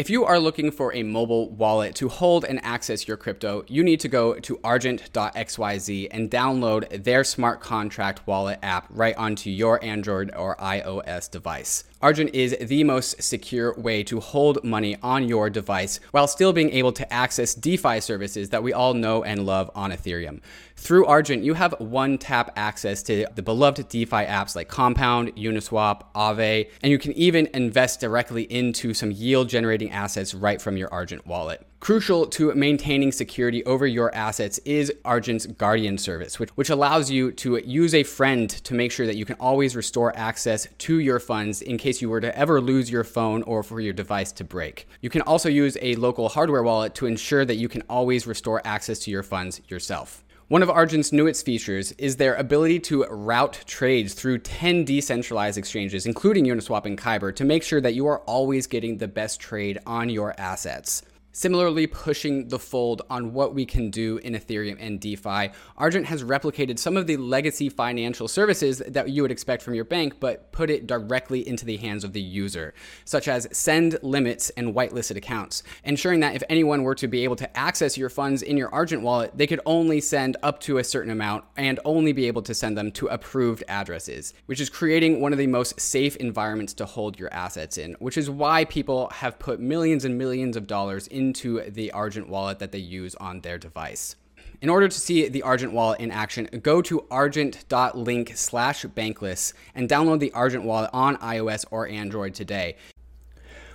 [0.00, 3.84] If you are looking for a mobile wallet to hold and access your crypto, you
[3.84, 9.78] need to go to argent.xyz and download their smart contract wallet app right onto your
[9.84, 11.84] Android or iOS device.
[12.02, 16.70] Argent is the most secure way to hold money on your device while still being
[16.70, 20.40] able to access DeFi services that we all know and love on Ethereum.
[20.76, 26.04] Through Argent, you have one tap access to the beloved DeFi apps like Compound, Uniswap,
[26.14, 30.90] Aave, and you can even invest directly into some yield generating assets right from your
[30.90, 31.66] Argent wallet.
[31.80, 37.32] Crucial to maintaining security over your assets is Argent's Guardian service, which, which allows you
[37.32, 41.18] to use a friend to make sure that you can always restore access to your
[41.18, 44.44] funds in case you were to ever lose your phone or for your device to
[44.44, 44.86] break.
[45.00, 48.60] You can also use a local hardware wallet to ensure that you can always restore
[48.66, 50.22] access to your funds yourself.
[50.48, 56.04] One of Argent's newest features is their ability to route trades through 10 decentralized exchanges,
[56.04, 59.78] including Uniswap and Kyber, to make sure that you are always getting the best trade
[59.86, 61.04] on your assets.
[61.32, 66.24] Similarly, pushing the fold on what we can do in Ethereum and DeFi, Argent has
[66.24, 70.50] replicated some of the legacy financial services that you would expect from your bank, but
[70.50, 75.16] put it directly into the hands of the user, such as send limits and whitelisted
[75.16, 78.74] accounts, ensuring that if anyone were to be able to access your funds in your
[78.74, 82.42] Argent wallet, they could only send up to a certain amount and only be able
[82.42, 86.74] to send them to approved addresses, which is creating one of the most safe environments
[86.74, 90.66] to hold your assets in, which is why people have put millions and millions of
[90.66, 94.16] dollars in into the Argent wallet that they use on their device.
[94.62, 99.88] In order to see the Argent wallet in action, go to argent.link slash bankless and
[99.88, 102.76] download the Argent wallet on iOS or Android today.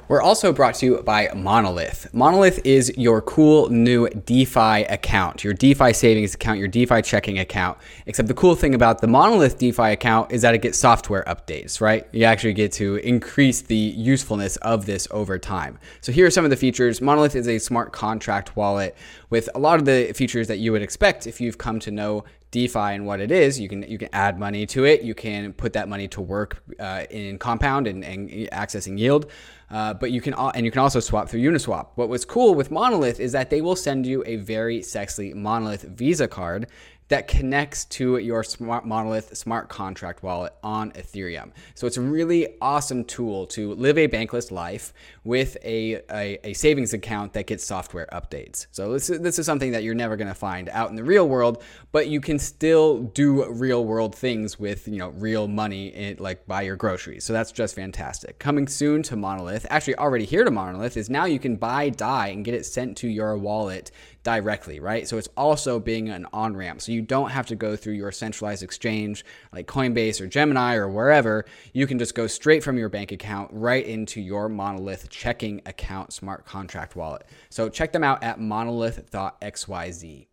[0.08, 2.14] We're also brought to you by Monolith.
[2.14, 7.80] Monolith is your cool new DeFi account, your DeFi savings account, your DeFi checking account.
[8.06, 11.82] Except the cool thing about the Monolith DeFi account is that it gets software updates,
[11.82, 12.08] right?
[12.12, 15.80] You actually get to increase the usefulness of this over time.
[16.02, 17.02] So here are some of the features.
[17.02, 18.96] Monolith is a smart contract wallet
[19.32, 22.26] with a lot of the features that you would expect if you've come to know
[22.52, 23.60] DeFi and what it is.
[23.60, 25.02] You can you can add money to it.
[25.02, 29.26] You can put that money to work uh, in Compound and, and accessing yield.
[29.70, 31.88] Uh, but you can and you can also swap through Uniswap.
[31.96, 35.84] What was cool with Monolith is that they will send you a very sexy Monolith
[35.84, 36.68] Visa card
[37.08, 41.52] that connects to your smart monolith smart contract wallet on Ethereum.
[41.76, 44.94] So it's a really awesome tool to live a bankless life
[45.24, 48.68] with a, a, a savings account that gets software updates.
[48.72, 51.04] So this is, this is something that you're never going to find out in the
[51.04, 55.88] real world, but you can still do real world things with, you know, real money
[55.88, 57.24] in, like buy your groceries.
[57.24, 58.40] So that's just fantastic.
[58.40, 62.30] Coming soon to Monolith, actually already here to Monolith is now you can buy DAI
[62.30, 63.92] and get it sent to your wallet
[64.26, 65.08] directly, right?
[65.08, 66.82] So it's also being an on ramp.
[66.82, 70.90] So you don't have to go through your centralized exchange like Coinbase or Gemini or
[70.90, 71.46] wherever.
[71.74, 76.12] You can just go straight from your bank account right into your Monolith checking account
[76.12, 77.28] smart contract wallet.
[77.50, 80.28] So check them out at monolith.xyz.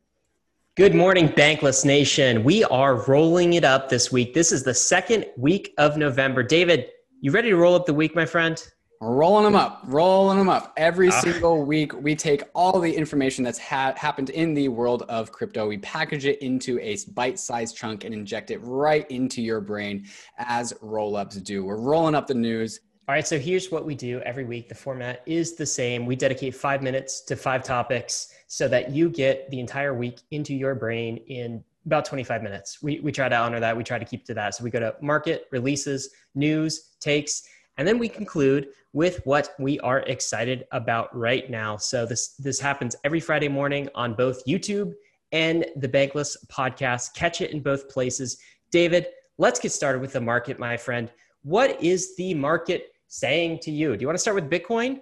[0.74, 2.44] Good morning, Bankless Nation.
[2.44, 4.32] We are rolling it up this week.
[4.32, 6.42] This is the second week of November.
[6.42, 6.88] David,
[7.20, 8.66] you ready to roll up the week, my friend?
[9.02, 10.72] Rolling them up, rolling them up.
[10.76, 11.20] Every uh.
[11.20, 15.66] single week, we take all the information that's ha- happened in the world of crypto,
[15.66, 20.06] we package it into a bite sized chunk and inject it right into your brain
[20.38, 21.64] as roll ups do.
[21.64, 22.80] We're rolling up the news.
[23.08, 24.68] All right, so here's what we do every week.
[24.68, 26.06] The format is the same.
[26.06, 30.54] We dedicate five minutes to five topics so that you get the entire week into
[30.54, 32.80] your brain in about 25 minutes.
[32.80, 33.76] We, we try to honor that.
[33.76, 34.54] We try to keep to that.
[34.54, 37.42] So we go to market, releases, news, takes,
[37.78, 41.76] and then we conclude with what we are excited about right now.
[41.76, 44.92] So this this happens every Friday morning on both YouTube
[45.32, 47.14] and the Bankless podcast.
[47.14, 48.38] Catch it in both places.
[48.70, 49.06] David,
[49.38, 51.10] let's get started with the market, my friend.
[51.42, 53.96] What is the market saying to you?
[53.96, 55.00] Do you want to start with Bitcoin?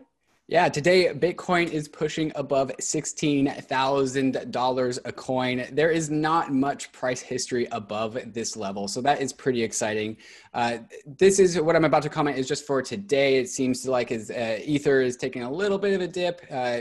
[0.51, 5.65] Yeah, today Bitcoin is pushing above $16,000 a coin.
[5.71, 10.17] There is not much price history above this level, so that is pretty exciting.
[10.53, 13.37] Uh, this is what I'm about to comment is just for today.
[13.37, 16.45] It seems like as uh, Ether is taking a little bit of a dip.
[16.51, 16.81] Uh,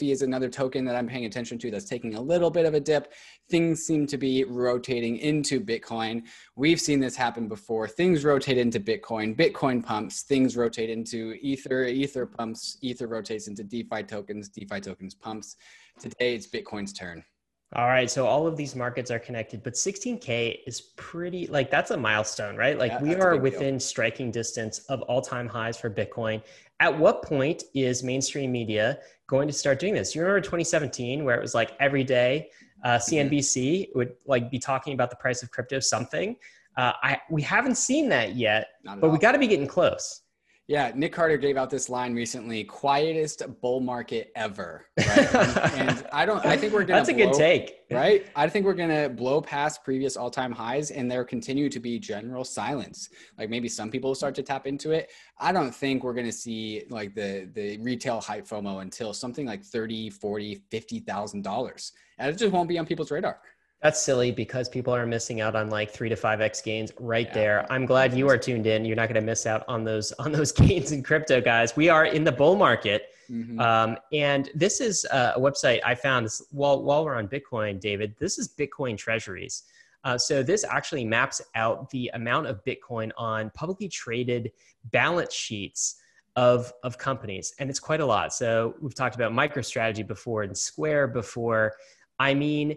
[0.00, 2.80] is another token that I'm paying attention to that's taking a little bit of a
[2.80, 3.12] dip.
[3.50, 6.22] Things seem to be rotating into Bitcoin.
[6.56, 7.86] We've seen this happen before.
[7.86, 9.36] Things rotate into Bitcoin.
[9.36, 10.22] Bitcoin pumps.
[10.22, 11.84] Things rotate into Ether.
[11.84, 12.78] Ether pumps.
[12.80, 14.48] Ether rotates into DeFi tokens.
[14.48, 15.56] DeFi tokens pumps.
[15.98, 17.24] Today it's Bitcoin's turn.
[17.76, 18.10] All right.
[18.10, 22.56] So all of these markets are connected, but 16K is pretty, like, that's a milestone,
[22.56, 22.76] right?
[22.76, 23.80] Like, yeah, we are within deal.
[23.80, 26.42] striking distance of all time highs for Bitcoin.
[26.80, 28.98] At what point is mainstream media
[29.28, 30.16] going to start doing this?
[30.16, 32.50] You remember 2017, where it was like every day,
[32.84, 33.98] uh, CNBC mm-hmm.
[33.98, 36.36] would like be talking about the price of crypto something.
[36.76, 39.10] Uh, I we haven't seen that yet, but all.
[39.10, 40.22] we got to be getting close.
[40.70, 45.34] Yeah, Nick Carter gave out this line recently: "Quietest bull market ever." Right?
[45.34, 46.46] and, and, I don't.
[46.46, 47.00] I think we're gonna.
[47.00, 48.24] That's a good take, right?
[48.36, 52.44] I think we're gonna blow past previous all-time highs, and there continue to be general
[52.44, 53.08] silence.
[53.36, 55.10] Like maybe some people start to tap into it.
[55.40, 59.64] I don't think we're gonna see like the the retail hype FOMO until something like
[59.64, 63.40] 30, 40, 50,000 dollars, and it just won't be on people's radar.
[63.82, 67.26] That's silly because people are missing out on like three to five x gains right
[67.28, 67.34] yeah.
[67.34, 67.72] there.
[67.72, 68.84] I'm glad you are tuned in.
[68.84, 71.76] You're not going to miss out on those on those gains in crypto, guys.
[71.76, 73.58] We are in the bull market, mm-hmm.
[73.58, 76.28] um, and this is a website I found.
[76.50, 79.62] While while we're on Bitcoin, David, this is Bitcoin Treasuries.
[80.04, 84.52] Uh, so this actually maps out the amount of Bitcoin on publicly traded
[84.92, 85.96] balance sheets
[86.36, 88.34] of of companies, and it's quite a lot.
[88.34, 91.72] So we've talked about MicroStrategy before and Square before.
[92.18, 92.76] I mean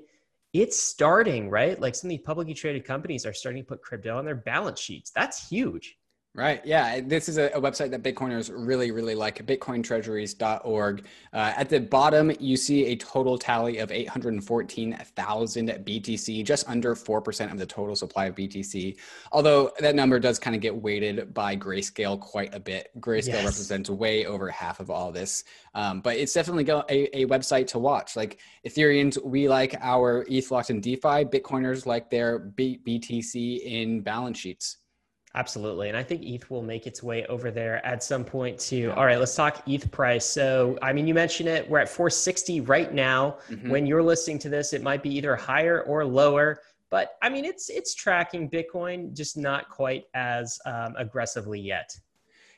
[0.53, 1.79] it's starting, right?
[1.79, 4.79] Like some of these publicly traded companies are starting to put crypto on their balance
[4.79, 5.11] sheets.
[5.11, 5.97] That's huge.
[6.35, 6.65] Right.
[6.65, 6.99] Yeah.
[6.99, 11.05] This is a, a, website that Bitcoiners really, really like bitcointreasuries.org.
[11.31, 17.51] Uh, at the bottom, you see a total tally of 814,000 BTC, just under 4%
[17.51, 18.97] of the total supply of BTC.
[19.31, 22.89] Although that number does kind of get weighted by Grayscale quite a bit.
[22.99, 23.45] Grayscale yes.
[23.45, 25.43] represents way over half of all this.
[25.75, 28.15] Um, but it's definitely a, a website to watch.
[28.15, 31.25] Like Ethereans, we like our ETH locked in DeFi.
[31.25, 34.77] Bitcoiners like their B- BTC in balance sheets.
[35.35, 35.89] Absolutely.
[35.89, 38.93] And I think ETH will make its way over there at some point too.
[38.95, 40.25] All right, let's talk ETH price.
[40.25, 41.67] So, I mean, you mentioned it.
[41.67, 43.37] We're at 460 right now.
[43.49, 43.69] Mm-hmm.
[43.69, 46.59] When you're listening to this, it might be either higher or lower.
[46.91, 51.97] But I mean, it's it's tracking Bitcoin, just not quite as um, aggressively yet.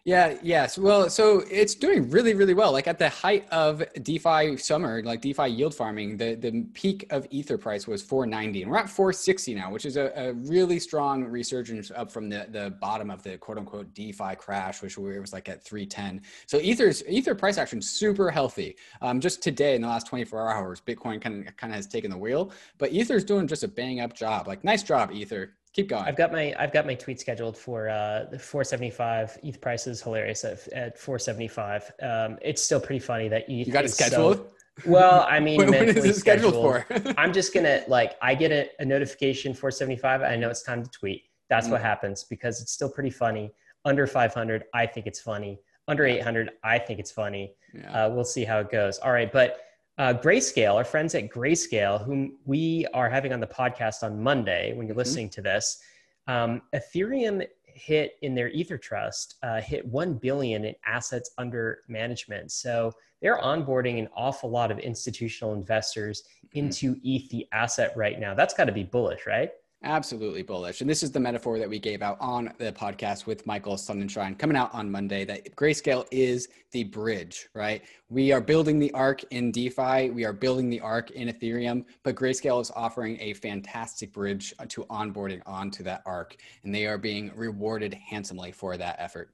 [0.06, 0.78] Yeah, yes.
[0.78, 2.72] Well, so it's doing really, really well.
[2.72, 7.26] Like at the height of DeFi summer, like DeFi yield farming, the, the peak of
[7.32, 8.62] Ether price was 490.
[8.62, 12.46] And we're at 460 now, which is a, a really strong resurgence up from the,
[12.52, 16.22] the bottom of the quote unquote DeFi crash, which was like at 310.
[16.46, 18.76] So Ether's Ether price action super healthy.
[19.02, 22.12] Um, just today in the last 24 hours, Bitcoin kind of kind of has taken
[22.12, 24.48] the wheel, but Ether's doing just a bang up job.
[24.48, 26.06] Like nice job, Ether keep going.
[26.06, 29.38] I've got my I've got my tweet scheduled for uh, the 475.
[29.44, 31.92] ETH price is hilarious at, at 475.
[32.02, 33.68] Um, it's still pretty funny that ETH.
[33.68, 34.38] You got it scheduled.
[34.38, 36.56] So, well, I mean, when is it scheduled,
[36.86, 37.14] scheduled for?
[37.18, 40.22] I'm just gonna like I get a, a, notification 475.
[40.22, 41.24] I know it's time to tweet.
[41.50, 41.72] That's mm.
[41.72, 43.52] what happens because it's still pretty funny.
[43.84, 45.60] Under 500, I think it's funny.
[45.88, 47.54] Under 800, I think it's funny.
[47.72, 48.06] Yeah.
[48.06, 48.98] Uh, we'll see how it goes.
[48.98, 49.60] All right, but
[49.98, 54.74] uh, Grayscale, our friends at Grayscale, whom we are having on the podcast on Monday
[54.74, 55.00] when you're mm-hmm.
[55.00, 55.80] listening to this,
[56.28, 62.52] um, Ethereum hit in their Ether Trust uh, hit one billion in assets under management.
[62.52, 66.60] So they're onboarding an awful lot of institutional investors mm-hmm.
[66.60, 68.34] into ETH, the asset right now.
[68.34, 69.52] That's got to be bullish, right?
[69.86, 70.82] Absolutely bullish.
[70.82, 74.36] And this is the metaphor that we gave out on the podcast with Michael Sonnenshein
[74.36, 77.84] coming out on Monday that grayscale is the bridge, right?
[78.10, 82.16] We are building the ark in DeFi, we are building the ark in Ethereum, but
[82.16, 86.36] grayscale is offering a fantastic bridge to onboarding onto that ark.
[86.64, 89.30] And they are being rewarded handsomely for that effort.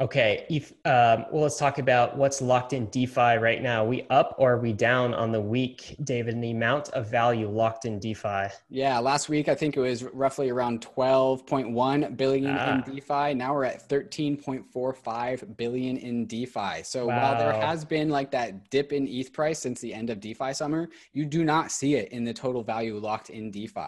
[0.00, 3.84] Okay, if, um, well, let's talk about what's locked in DeFi right now.
[3.84, 6.34] We up or are we down on the week, David?
[6.34, 8.46] And the amount of value locked in DeFi.
[8.68, 12.74] Yeah, last week I think it was roughly around 12.1 billion ah.
[12.74, 13.34] in DeFi.
[13.34, 16.84] Now we're at 13.45 billion in DeFi.
[16.84, 17.20] So wow.
[17.20, 20.52] while there has been like that dip in ETH price since the end of DeFi
[20.52, 23.80] summer, you do not see it in the total value locked in DeFi.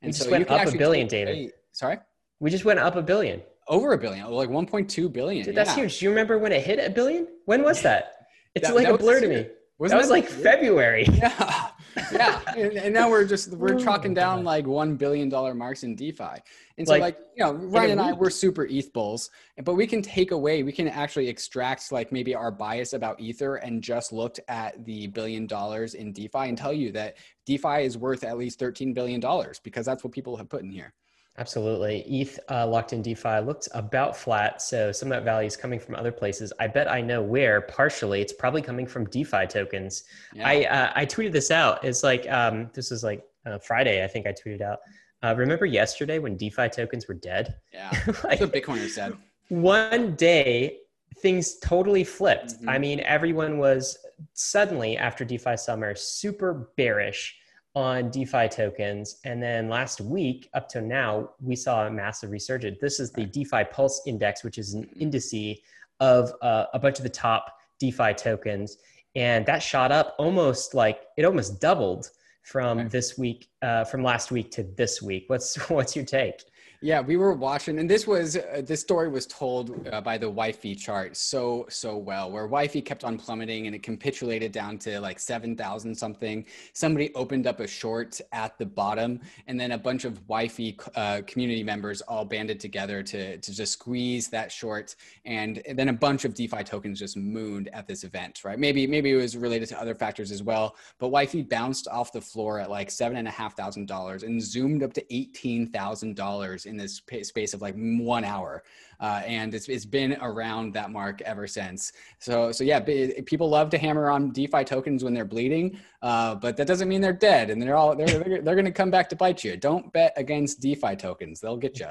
[0.00, 1.52] And we just so went up a billion, David.
[1.72, 1.98] Sorry,
[2.40, 5.44] we just went up a billion over a billion, like 1.2 billion.
[5.44, 5.82] Dude, that's yeah.
[5.82, 5.98] huge.
[5.98, 7.28] Do you remember when it hit a billion?
[7.44, 8.14] When was that?
[8.54, 9.46] It's that, like that a blur to me.
[9.78, 11.06] Wasn't that was like February.
[11.16, 11.70] Yeah,
[12.12, 12.54] yeah.
[12.56, 15.96] and, and, now we're just we're oh chalking down like one billion dollar marks in
[15.96, 16.40] DeFi,
[16.76, 19.30] and so like, like you know Ryan and I we're super ETH bulls,
[19.64, 23.56] but we can take away we can actually extract like maybe our bias about Ether
[23.56, 27.98] and just looked at the billion dollars in DeFi and tell you that DeFi is
[27.98, 30.94] worth at least thirteen billion dollars because that's what people have put in here.
[31.38, 32.00] Absolutely.
[32.00, 34.60] ETH uh, locked in DeFi looked about flat.
[34.60, 36.52] So some of that value is coming from other places.
[36.58, 40.02] I bet I know where partially it's probably coming from DeFi tokens.
[40.34, 40.48] Yeah.
[40.48, 41.84] I, uh, I tweeted this out.
[41.84, 44.80] It's like, um, this was like uh, Friday, I think I tweeted out.
[45.22, 47.54] Uh, remember yesterday when DeFi tokens were dead?
[47.72, 47.90] Yeah.
[48.06, 49.16] like, That's what Bitcoiner said.
[49.48, 50.78] One day,
[51.18, 52.54] things totally flipped.
[52.54, 52.68] Mm-hmm.
[52.68, 53.96] I mean, everyone was
[54.34, 57.36] suddenly after DeFi summer super bearish
[57.74, 59.20] on DeFi tokens.
[59.24, 62.78] And then last week up to now, we saw a massive resurgence.
[62.80, 65.60] This is the DeFi Pulse Index, which is an indice
[66.00, 68.78] of uh, a bunch of the top DeFi tokens.
[69.14, 72.10] And that shot up almost like it almost doubled
[72.42, 75.24] from this week, uh, from last week to this week.
[75.28, 76.44] What's what's your take?
[76.80, 80.30] Yeah, we were watching, and this was uh, this story was told uh, by the
[80.30, 85.00] YFI chart so so well, where YFI kept on plummeting and it capitulated down to
[85.00, 86.46] like seven thousand something.
[86.74, 89.18] Somebody opened up a short at the bottom,
[89.48, 93.72] and then a bunch of YFI uh, community members all banded together to to just
[93.72, 94.94] squeeze that short,
[95.24, 98.58] and, then a bunch of DeFi tokens just mooned at this event, right?
[98.58, 102.20] Maybe maybe it was related to other factors as well, but YFI bounced off the
[102.20, 106.14] floor at like seven and a half thousand dollars and zoomed up to eighteen thousand
[106.14, 108.62] dollars in this space of like one hour.
[109.00, 111.92] Uh, and it's, it's been around that mark ever since.
[112.18, 116.56] So, so yeah, people love to hammer on DeFi tokens when they're bleeding, uh, but
[116.56, 119.08] that doesn't mean they're dead and they're all, they're, they're, they're going to come back
[119.08, 119.56] to bite you.
[119.56, 121.40] Don't bet against DeFi tokens.
[121.40, 121.88] They'll get you.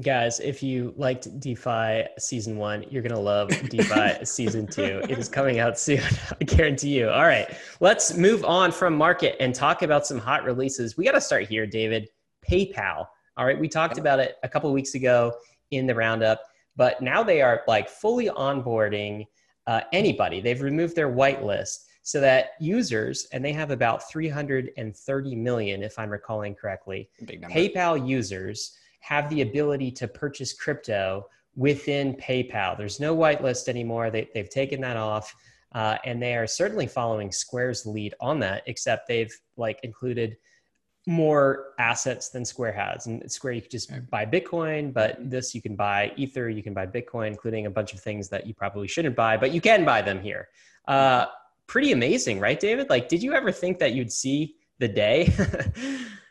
[0.00, 5.02] Guys, if you liked DeFi season one, you're going to love DeFi season two.
[5.08, 6.00] It is coming out soon.
[6.40, 7.10] I guarantee you.
[7.10, 10.96] All right, let's move on from market and talk about some hot releases.
[10.96, 12.08] We got to start here, David.
[12.48, 13.06] PayPal.
[13.36, 15.34] All right, we talked about it a couple weeks ago
[15.70, 16.42] in the roundup,
[16.76, 19.26] but now they are like fully onboarding
[19.66, 20.40] uh, anybody.
[20.40, 26.10] They've removed their whitelist so that users, and they have about 330 million, if I'm
[26.10, 32.76] recalling correctly, PayPal users have the ability to purchase crypto within PayPal.
[32.76, 34.10] There's no whitelist anymore.
[34.10, 35.34] They, they've taken that off.
[35.74, 40.36] Uh, and they are certainly following Square's lead on that, except they've like included
[41.06, 43.06] more assets than Square has.
[43.06, 46.74] And Square, you could just buy Bitcoin, but this you can buy Ether, you can
[46.74, 49.84] buy Bitcoin, including a bunch of things that you probably shouldn't buy, but you can
[49.84, 50.48] buy them here.
[50.86, 51.26] Uh,
[51.66, 52.88] pretty amazing, right, David?
[52.88, 55.32] Like, did you ever think that you'd see the day?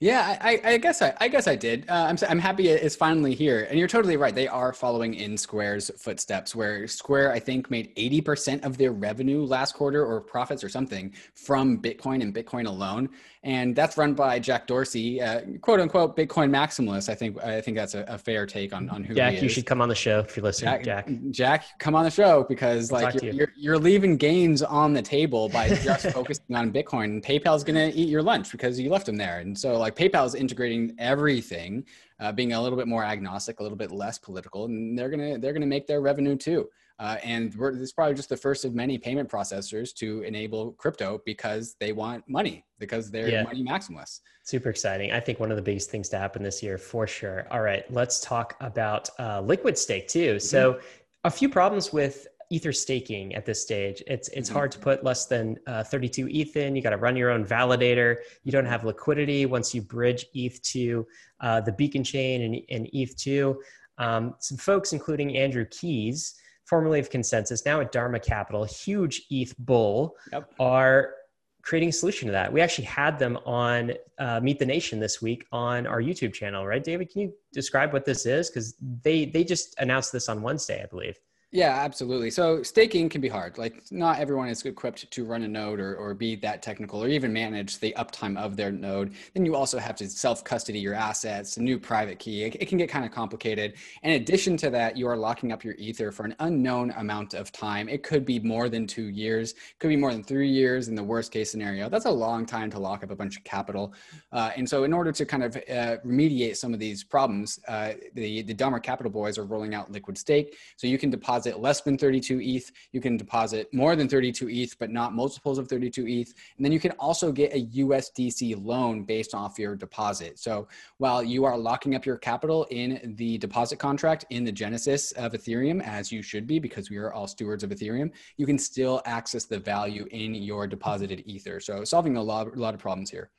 [0.00, 1.84] Yeah, I, I, guess I, I guess I did.
[1.88, 3.66] Uh, I'm, I'm happy it's finally here.
[3.68, 4.32] And you're totally right.
[4.32, 9.44] They are following in Square's footsteps, where Square, I think, made 80% of their revenue
[9.44, 13.08] last quarter or profits or something from Bitcoin and Bitcoin alone
[13.44, 17.08] and that's run by Jack Dorsey, uh, quote unquote Bitcoin maximalist.
[17.08, 19.14] I think I think that's a, a fair take on on who.
[19.14, 20.84] Jack, you should come on the show if you're listening.
[20.84, 23.38] Jack, Jack, Jack come on the show because like you're, you.
[23.38, 27.24] you're, you're leaving gains on the table by just focusing on Bitcoin.
[27.24, 30.34] PayPal's gonna eat your lunch because you left them there, and so like PayPal is
[30.34, 31.84] integrating everything,
[32.20, 35.38] uh, being a little bit more agnostic, a little bit less political, and they're gonna
[35.38, 36.68] they're gonna make their revenue too.
[37.00, 41.22] Uh, and this is probably just the first of many payment processors to enable crypto
[41.24, 43.44] because they want money, because they're yeah.
[43.44, 44.20] money maximalists.
[44.42, 45.12] Super exciting.
[45.12, 47.46] I think one of the biggest things to happen this year for sure.
[47.52, 50.34] All right, let's talk about uh, LiquidStake too.
[50.34, 50.38] Mm-hmm.
[50.38, 50.80] So,
[51.24, 54.58] a few problems with ether staking at this stage it's it's mm-hmm.
[54.58, 57.44] hard to put less than uh, 32 eth in you got to run your own
[57.44, 61.06] validator you don't have liquidity once you bridge eth to
[61.40, 63.54] uh, the beacon chain and, and eth2
[63.98, 66.34] um, some folks including Andrew Keys
[66.68, 70.52] formerly of ConsenSys now at Dharma Capital, huge ETH bull, yep.
[70.60, 71.14] are
[71.62, 72.52] creating a solution to that.
[72.52, 76.66] We actually had them on uh, Meet the Nation this week on our YouTube channel,
[76.66, 77.10] right, David?
[77.10, 78.50] Can you describe what this is?
[78.50, 81.18] Because they they just announced this on Wednesday, I believe.
[81.50, 82.30] Yeah, absolutely.
[82.30, 83.56] So staking can be hard.
[83.56, 87.08] Like not everyone is equipped to run a node or, or be that technical or
[87.08, 89.14] even manage the uptime of their node.
[89.32, 92.44] Then you also have to self custody your assets, a new private key.
[92.44, 93.76] It, it, can get kind of complicated.
[94.02, 97.50] In addition to that, you are locking up your ether for an unknown amount of
[97.50, 97.88] time.
[97.88, 101.04] It could be more than two years, could be more than three years in the
[101.04, 101.88] worst case scenario.
[101.88, 103.94] That's a long time to lock up a bunch of capital.
[104.32, 107.94] Uh, and so in order to kind of uh, remediate some of these problems, uh,
[108.12, 110.52] the, the Dharma Capital boys are rolling out LiquidStake.
[110.76, 112.70] So you can deposit deposit less than 32 ETH.
[112.92, 116.34] You can deposit more than 32 ETH, but not multiples of 32 ETH.
[116.56, 120.38] And then you can also get a USDC loan based off your deposit.
[120.38, 120.68] So
[120.98, 125.32] while you are locking up your capital in the deposit contract in the genesis of
[125.32, 129.00] Ethereum, as you should be, because we are all stewards of Ethereum, you can still
[129.04, 131.60] access the value in your deposited Ether.
[131.60, 133.30] So solving a lot, a lot of problems here.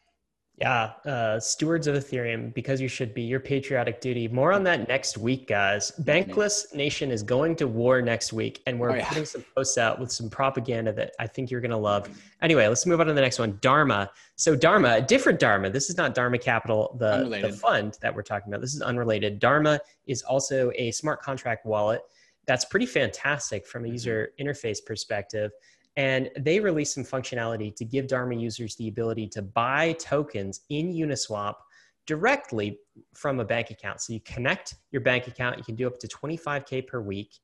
[0.59, 4.27] Yeah, uh, stewards of Ethereum, because you should be your patriotic duty.
[4.27, 5.93] More on that next week, guys.
[6.01, 9.07] Bankless Nation is going to war next week, and we're oh, yeah.
[9.07, 12.09] putting some posts out with some propaganda that I think you're going to love.
[12.41, 13.57] Anyway, let's move on to the next one.
[13.61, 14.11] Dharma.
[14.35, 15.69] So Dharma, a different Dharma.
[15.69, 18.59] This is not Dharma Capital, the, the fund that we're talking about.
[18.59, 19.39] This is unrelated.
[19.39, 22.01] Dharma is also a smart contract wallet.
[22.47, 23.93] That's pretty fantastic from a mm-hmm.
[23.93, 25.51] user interface perspective.
[25.95, 30.93] And they released some functionality to give Dharma users the ability to buy tokens in
[30.93, 31.55] Uniswap
[32.05, 32.79] directly
[33.13, 34.01] from a bank account.
[34.01, 37.35] So you connect your bank account, you can do up to 25K per week,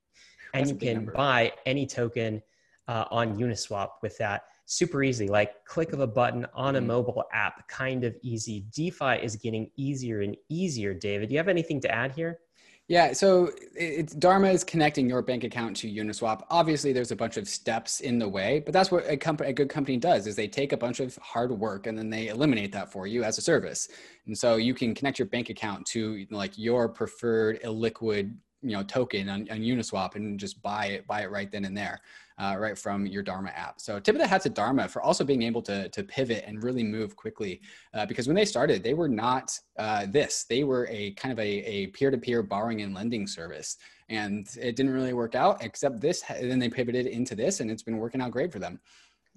[0.54, 1.12] and That's you can number.
[1.12, 2.42] buy any token
[2.88, 4.44] uh, on Uniswap with that.
[4.66, 6.88] Super easy, like click of a button on a mm-hmm.
[6.88, 8.66] mobile app, kind of easy.
[8.72, 11.30] DeFi is getting easier and easier, David.
[11.30, 12.40] Do you have anything to add here?
[12.88, 16.44] Yeah, so it's Dharma is connecting your bank account to Uniswap.
[16.51, 19.54] Obviously, there's a bunch of steps in the way, but that's what a company, a
[19.54, 22.72] good company does is they take a bunch of hard work and then they eliminate
[22.74, 23.88] that for you as a service.
[24.27, 28.84] And so you can connect your bank account to like your preferred illiquid you know
[28.84, 32.00] token on, on Uniswap and just buy it buy it right then and there,
[32.38, 33.80] uh, right from your Dharma app.
[33.80, 36.63] So tip of the hat to Dharma for also being able to to pivot and
[36.63, 37.62] really move quickly
[37.94, 41.39] uh, because when they started they were not uh, this they were a kind of
[41.39, 43.77] a, a peer-to-peer borrowing and lending service
[44.10, 47.72] and it didn't really work out except this and then they pivoted into this and
[47.72, 48.80] it's been working out great for them.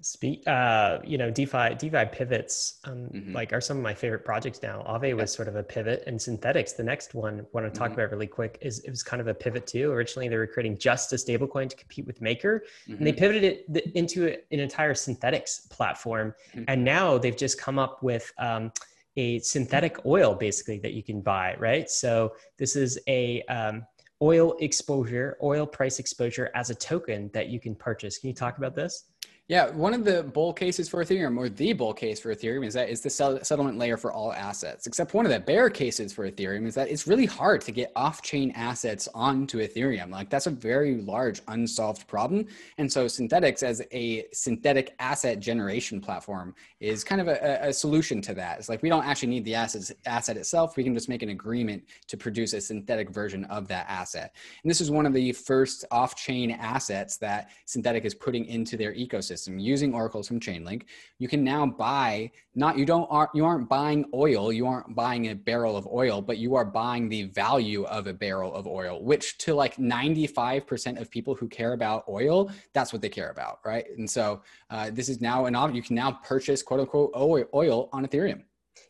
[0.01, 3.33] Speak, uh, you know, DeFi, DeFi pivots, um, mm-hmm.
[3.33, 4.81] like are some of my favorite projects now.
[4.87, 6.77] Aave was sort of a pivot, and Synthetix.
[6.77, 7.99] the next one, I want to talk mm-hmm.
[7.99, 9.91] about really quick, is it was kind of a pivot too.
[9.91, 12.93] Originally, they were creating just a stablecoin to compete with Maker, mm-hmm.
[12.93, 13.19] and they mm-hmm.
[13.19, 16.63] pivoted it into an entire synthetics platform, mm-hmm.
[16.69, 18.71] and now they've just come up with um,
[19.17, 21.57] a synthetic oil, basically that you can buy.
[21.59, 23.85] Right, so this is a um,
[24.21, 28.17] oil exposure, oil price exposure as a token that you can purchase.
[28.17, 29.05] Can you talk about this?
[29.49, 32.75] Yeah, one of the bull cases for Ethereum, or the bull case for Ethereum, is
[32.75, 34.85] that it's the settlement layer for all assets.
[34.85, 37.91] Except one of the bear cases for Ethereum is that it's really hard to get
[37.95, 40.11] off-chain assets onto Ethereum.
[40.11, 42.45] Like that's a very large unsolved problem.
[42.77, 48.21] And so Synthetix, as a synthetic asset generation platform, is kind of a, a solution
[48.21, 48.59] to that.
[48.59, 50.77] It's like we don't actually need the assets, asset itself.
[50.77, 54.35] We can just make an agreement to produce a synthetic version of that asset.
[54.63, 58.93] And this is one of the first off-chain assets that Synthetix is putting into their
[58.93, 60.83] ecosystem system using oracles from chainlink
[61.17, 65.29] you can now buy not you don't aren't you aren't buying oil you aren't buying
[65.29, 69.01] a barrel of oil but you are buying the value of a barrel of oil
[69.03, 73.59] which to like 95% of people who care about oil that's what they care about
[73.65, 73.85] right?
[73.97, 77.11] And so uh, this is now an option you can now purchase quote unquote
[77.53, 78.43] oil on ethereum.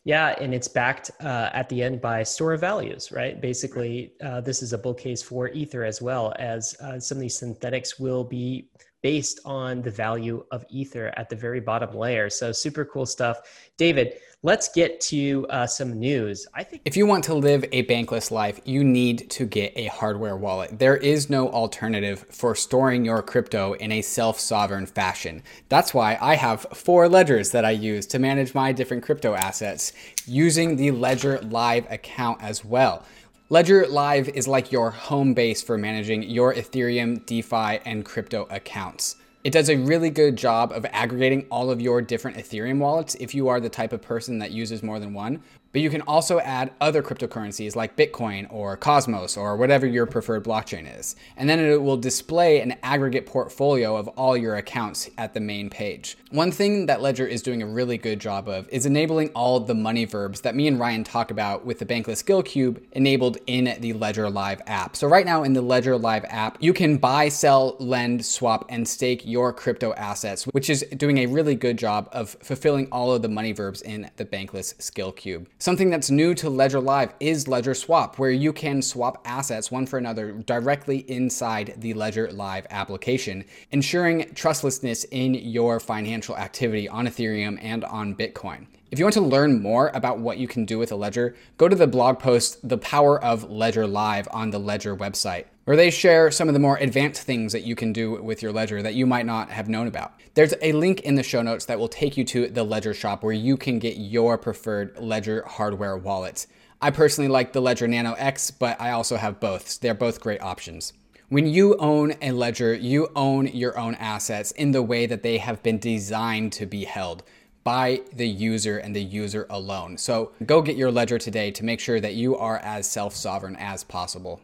[0.04, 3.38] Yeah, and it's backed uh, at the end by store of values, right?
[3.38, 7.22] Basically, uh, this is a bull case for Ether as well, as uh, some of
[7.22, 8.70] these synthetics will be
[9.02, 12.28] based on the value of Ether at the very bottom layer.
[12.30, 13.40] So super cool stuff.
[13.76, 16.46] David, let's get to uh, some news.
[16.54, 19.86] I think if you want to live a bankless life, you need to get a
[19.86, 20.78] hardware wallet.
[20.78, 25.42] There is no alternative for storing your crypto in a self-sovereign fashion.
[25.68, 29.92] That's why I have four ledgers that I use to manage my different crypto assets
[30.26, 33.04] using the Ledger Live account as well.
[33.52, 39.16] Ledger Live is like your home base for managing your Ethereum, DeFi, and crypto accounts.
[39.42, 43.34] It does a really good job of aggregating all of your different Ethereum wallets if
[43.34, 46.40] you are the type of person that uses more than one, but you can also
[46.40, 51.16] add other cryptocurrencies like Bitcoin or Cosmos or whatever your preferred blockchain is.
[51.36, 55.70] And then it will display an aggregate portfolio of all your accounts at the main
[55.70, 56.16] page.
[56.30, 59.74] One thing that Ledger is doing a really good job of is enabling all the
[59.74, 63.76] money verbs that me and Ryan talk about with the Bankless Skill Cube enabled in
[63.80, 64.96] the Ledger Live app.
[64.96, 68.86] So right now in the Ledger Live app, you can buy, sell, lend, swap, and
[68.86, 73.22] stake your crypto assets, which is doing a really good job of fulfilling all of
[73.22, 75.48] the money verbs in the Bankless Skill Cube.
[75.62, 79.84] Something that's new to Ledger Live is Ledger Swap, where you can swap assets one
[79.84, 87.06] for another directly inside the Ledger Live application, ensuring trustlessness in your financial activity on
[87.06, 88.68] Ethereum and on Bitcoin.
[88.90, 91.68] If you want to learn more about what you can do with a ledger, go
[91.68, 95.88] to the blog post, The Power of Ledger Live on the Ledger website, where they
[95.88, 98.94] share some of the more advanced things that you can do with your ledger that
[98.94, 100.12] you might not have known about.
[100.34, 103.22] There's a link in the show notes that will take you to the Ledger shop
[103.22, 106.48] where you can get your preferred Ledger hardware wallet.
[106.82, 109.78] I personally like the Ledger Nano X, but I also have both.
[109.78, 110.92] They're both great options.
[111.28, 115.38] When you own a ledger, you own your own assets in the way that they
[115.38, 117.22] have been designed to be held
[117.62, 119.98] by the user and the user alone.
[119.98, 123.54] So go get your ledger today to make sure that you are as self sovereign
[123.54, 124.40] as possible.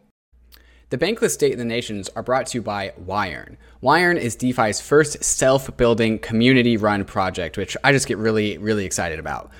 [0.88, 3.56] The Bankless State of the Nations are brought to you by Yearn.
[3.82, 8.84] Yearn is DeFi's first self building community run project, which I just get really, really
[8.84, 9.50] excited about.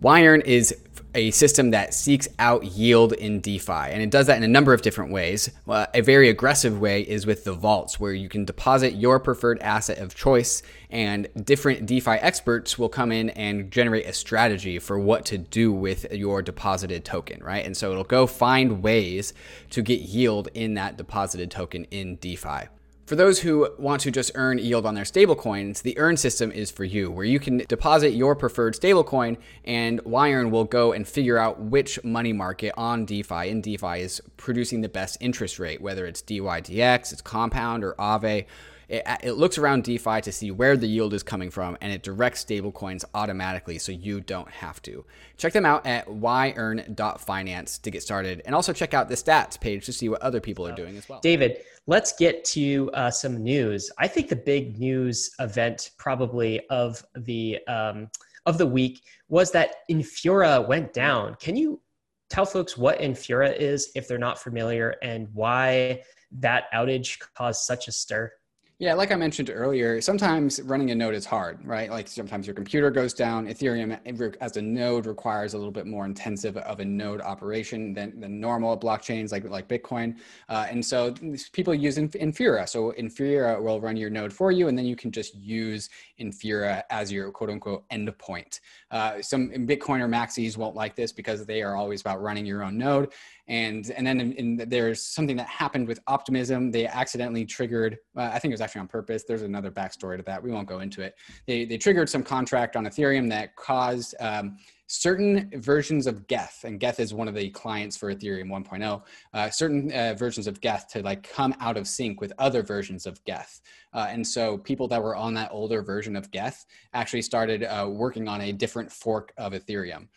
[0.00, 0.72] Yearn is
[1.14, 4.72] a system that seeks out yield in DeFi, and it does that in a number
[4.72, 5.50] of different ways.
[5.68, 9.58] Uh, a very aggressive way is with the vaults, where you can deposit your preferred
[9.60, 14.98] asset of choice, and different DeFi experts will come in and generate a strategy for
[14.98, 17.64] what to do with your deposited token, right?
[17.64, 19.32] And so it'll go find ways
[19.70, 22.68] to get yield in that deposited token in DeFi.
[23.10, 26.70] For those who want to just earn yield on their stablecoins, the Earn system is
[26.70, 31.36] for you, where you can deposit your preferred stablecoin and Yearn will go and figure
[31.36, 36.06] out which money market on DeFi in DeFi is producing the best interest rate, whether
[36.06, 38.46] it's DYDX, it's Compound, or Aave
[38.90, 42.02] it, it looks around DeFi to see where the yield is coming from and it
[42.02, 45.04] directs stablecoins automatically so you don't have to.
[45.36, 49.86] Check them out at yearn.finance to get started and also check out the stats page
[49.86, 51.20] to see what other people are doing as well.
[51.20, 53.90] David, let's get to uh, some news.
[53.96, 58.10] I think the big news event probably of the um,
[58.46, 61.36] of the week was that Infura went down.
[61.36, 61.80] Can you
[62.28, 67.86] tell folks what Infura is if they're not familiar and why that outage caused such
[67.86, 68.32] a stir?
[68.80, 71.90] Yeah, like I mentioned earlier, sometimes running a node is hard, right?
[71.90, 73.46] Like sometimes your computer goes down.
[73.46, 73.98] Ethereum
[74.40, 78.40] as a node requires a little bit more intensive of a node operation than, than
[78.40, 80.16] normal blockchains like, like Bitcoin.
[80.48, 81.14] Uh, and so
[81.52, 82.66] people use Infura.
[82.66, 86.82] So Infura will run your node for you, and then you can just use Infura
[86.88, 88.60] as your quote unquote endpoint.
[88.90, 92.78] Uh, some Bitcoiner maxis won't like this because they are always about running your own
[92.78, 93.12] node
[93.48, 96.70] and and then in, there's something that happened with optimism.
[96.70, 99.24] They accidentally triggered uh, i think it was actually on purpose.
[99.24, 100.42] There's another backstory to that.
[100.42, 101.14] We won't go into it.
[101.46, 106.80] They, they triggered some contract on ethereum that caused um, certain versions of geth and
[106.80, 109.02] geth is one of the clients for ethereum 1.0
[109.34, 113.06] uh, certain uh, versions of geth to like come out of sync with other versions
[113.06, 113.60] of geth.
[113.92, 117.86] Uh, and so people that were on that older version of geth actually started uh,
[117.88, 120.08] working on a different fork of ethereum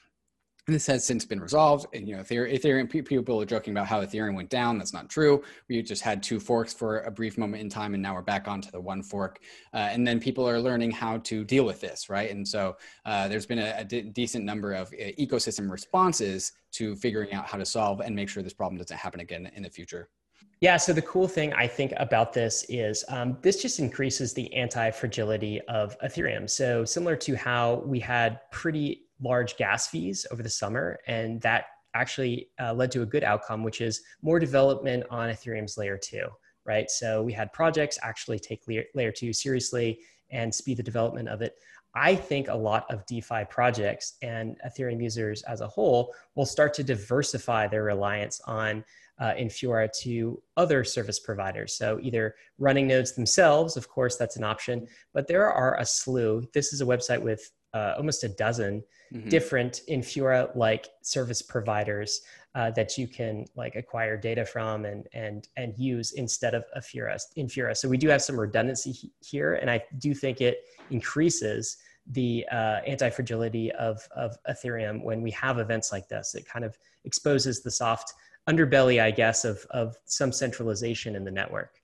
[0.66, 1.88] this has since been resolved.
[1.94, 4.78] And, you know, Ethereum, people are joking about how Ethereum went down.
[4.78, 5.44] That's not true.
[5.68, 8.48] We just had two forks for a brief moment in time, and now we're back
[8.48, 9.40] onto the one fork.
[9.74, 12.32] Uh, and then people are learning how to deal with this, right?
[12.32, 16.96] And so uh, there's been a, a de- decent number of uh, ecosystem responses to
[16.96, 19.70] figuring out how to solve and make sure this problem doesn't happen again in the
[19.70, 20.10] future.
[20.62, 24.54] Yeah, so the cool thing I think about this is um, this just increases the
[24.54, 26.50] anti fragility of Ethereum.
[26.50, 31.66] So, similar to how we had pretty large gas fees over the summer, and that
[31.94, 36.28] actually uh, led to a good outcome, which is more development on Ethereum's layer two,
[36.66, 36.90] right?
[36.90, 40.00] So we had projects actually take layer, layer two seriously
[40.32, 41.56] and speed the development of it.
[41.96, 46.74] I think a lot of DeFi projects and Ethereum users as a whole will start
[46.76, 48.84] to diversify their reliance on
[49.20, 51.78] uh, Infura to other service providers.
[51.78, 56.44] So either running nodes themselves, of course, that's an option, but there are a slew.
[56.52, 58.84] This is a website with uh, almost a dozen
[59.14, 59.30] mm-hmm.
[59.30, 62.22] different Infura like service providers
[62.56, 67.20] uh, that you can like acquire data from and and and use instead of Infura.
[67.38, 67.76] Infura.
[67.76, 72.82] So we do have some redundancy here, and I do think it increases the uh,
[72.86, 76.36] anti fragility of of Ethereum when we have events like this.
[76.36, 78.14] It kind of exposes the soft
[78.48, 81.80] underbelly, I guess, of of some centralization in the network.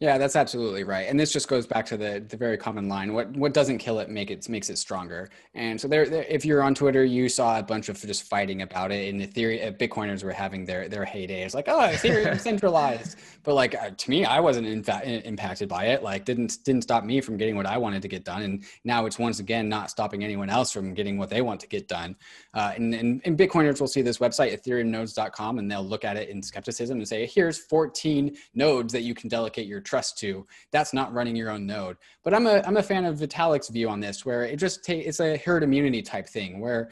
[0.00, 1.08] Yeah, that's absolutely right.
[1.08, 3.14] And this just goes back to the, the very common line.
[3.14, 5.30] What what doesn't kill it make it makes it stronger.
[5.54, 8.62] And so there, there if you're on Twitter, you saw a bunch of just fighting
[8.62, 9.08] about it.
[9.08, 11.42] And the theory uh, Bitcoiners were having their their heyday.
[11.42, 13.16] It's like, oh, Ethereum centralized.
[13.44, 16.02] But like uh, to me, I wasn't in fact impacted by it.
[16.02, 18.42] Like didn't didn't stop me from getting what I wanted to get done.
[18.42, 21.68] And now it's once again not stopping anyone else from getting what they want to
[21.68, 22.16] get done.
[22.54, 26.28] Uh, and, and, and Bitcoiners will see this website, ethereumnodes.com, and they'll look at it
[26.28, 30.46] in skepticism and say, here's 14 nodes that you can delegate your trust to.
[30.72, 31.96] That's not running your own node.
[32.22, 34.94] But I'm a I'm a fan of Vitalik's view on this, where it just ta-
[34.94, 36.90] it's a herd immunity type thing, where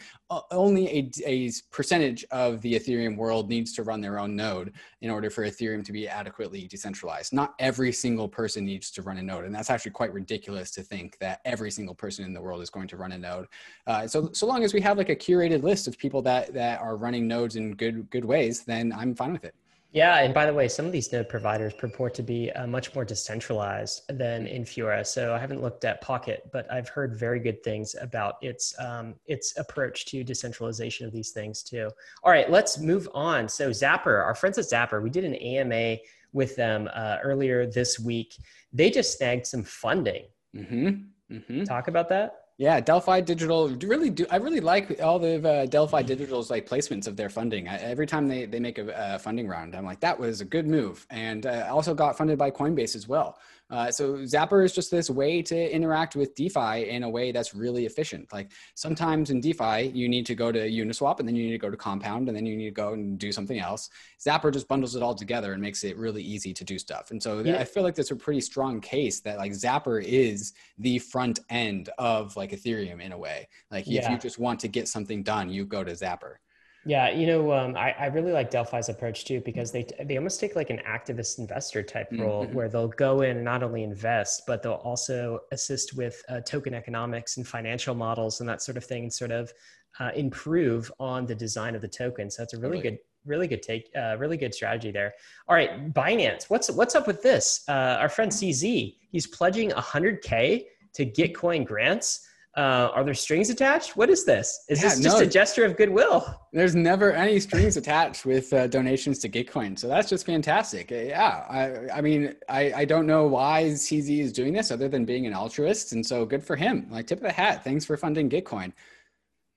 [0.50, 5.10] only a, a percentage of the Ethereum world needs to run their own node in
[5.10, 7.32] order for Ethereum to be adequately decentralized.
[7.32, 10.82] Not every single person needs to run a node, and that's actually quite ridiculous to
[10.82, 13.46] think that every single person in the world is going to run a node.
[13.86, 16.80] Uh, so so long as we have like a curated list of people that that
[16.80, 19.54] are running nodes in good good ways, then I'm fine with it.
[19.92, 22.94] Yeah, and by the way, some of these node providers purport to be uh, much
[22.94, 25.06] more decentralized than Infura.
[25.06, 29.14] So I haven't looked at Pocket, but I've heard very good things about its um,
[29.26, 31.90] its approach to decentralization of these things too.
[32.24, 33.50] All right, let's move on.
[33.50, 35.98] So Zapper, our friends at Zapper, we did an AMA
[36.32, 38.34] with them uh, earlier this week.
[38.72, 40.24] They just snagged some funding.
[40.56, 41.34] Mm-hmm.
[41.34, 41.64] Mm-hmm.
[41.64, 42.41] Talk about that.
[42.62, 44.24] Yeah, Delphi Digital really do.
[44.30, 47.66] I really like all the uh, Delphi Digital's like placements of their funding.
[47.66, 50.44] I, every time they they make a, a, funding round, I'm like, that was a
[50.44, 53.36] good move, and uh, also got funded by Coinbase as well.
[53.72, 57.54] Uh, so Zapper is just this way to interact with DeFi in a way that's
[57.54, 58.30] really efficient.
[58.30, 61.58] Like sometimes in DeFi, you need to go to Uniswap and then you need to
[61.58, 63.88] go to Compound and then you need to go and do something else.
[64.20, 67.12] Zapper just bundles it all together and makes it really easy to do stuff.
[67.12, 67.58] And so yeah.
[67.58, 71.88] I feel like that's a pretty strong case that like Zapper is the front end
[71.96, 73.48] of like Ethereum in a way.
[73.70, 74.12] Like if yeah.
[74.12, 76.34] you just want to get something done, you go to Zapper.
[76.84, 80.40] Yeah, you know, um, I, I really like Delphi's approach too because they they almost
[80.40, 82.54] take like an activist investor type role mm-hmm.
[82.54, 86.74] where they'll go in and not only invest but they'll also assist with uh, token
[86.74, 89.52] economics and financial models and that sort of thing and sort of
[90.00, 92.30] uh, improve on the design of the token.
[92.30, 95.12] So it's a really good really good take, uh, really good strategy there.
[95.48, 96.44] All right, Binance.
[96.50, 97.64] What's what's up with this?
[97.68, 100.64] Uh, our friend CZ, he's pledging 100k
[100.94, 102.26] to Gitcoin grants.
[102.54, 103.96] Uh, are there strings attached?
[103.96, 104.64] What is this?
[104.68, 106.38] Is yeah, this just no, a gesture of goodwill?
[106.52, 110.92] There's never any strings attached with uh, donations to Gitcoin, so that's just fantastic.
[110.92, 114.86] Uh, yeah, I, I mean, I, I don't know why CZ is doing this other
[114.86, 116.86] than being an altruist, and so good for him.
[116.90, 118.74] Like tip of the hat, thanks for funding Gitcoin.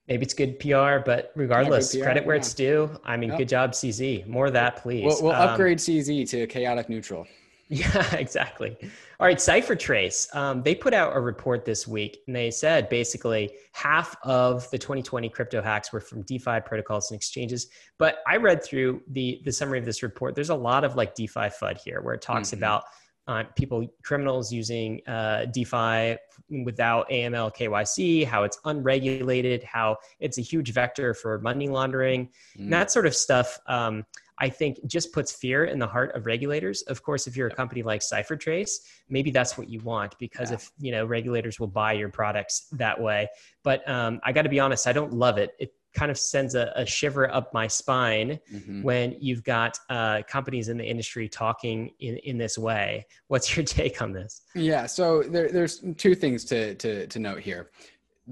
[0.08, 2.40] Maybe it's good PR, but regardless, yeah, PR, credit where yeah.
[2.40, 3.00] it's due.
[3.04, 3.40] I mean, yep.
[3.40, 4.26] good job, CZ.
[4.26, 5.04] More of that, please.
[5.04, 7.28] We'll, we'll um, upgrade CZ to chaotic neutral.
[7.68, 8.78] Yeah, exactly.
[9.20, 10.36] All right, CipherTrace.
[10.36, 14.78] Um, they put out a report this week, and they said basically half of the
[14.78, 17.68] 2020 crypto hacks were from DeFi protocols and exchanges.
[17.98, 20.36] But I read through the the summary of this report.
[20.36, 22.58] There's a lot of like DeFi FUD here, where it talks mm-hmm.
[22.58, 22.84] about
[23.28, 26.18] uh, people, criminals using uh, DeFi
[26.64, 32.70] without AML KYC, how it's unregulated, how it's a huge vector for money laundering, mm.
[32.70, 33.58] that sort of stuff.
[33.68, 34.06] Um,
[34.40, 36.82] I think just puts fear in the heart of regulators.
[36.84, 38.72] Of course, if you're a company like CipherTrace,
[39.10, 40.56] maybe that's what you want because yeah.
[40.56, 43.28] if you know regulators will buy your products that way.
[43.64, 45.52] But um, I got to be honest, I don't love it.
[45.60, 48.84] It kind of sends a, a shiver up my spine mm-hmm.
[48.84, 53.06] when you've got uh, companies in the industry talking in, in this way.
[53.28, 54.42] What's your take on this?
[54.54, 57.72] Yeah, so there, there's two things to, to, to note here.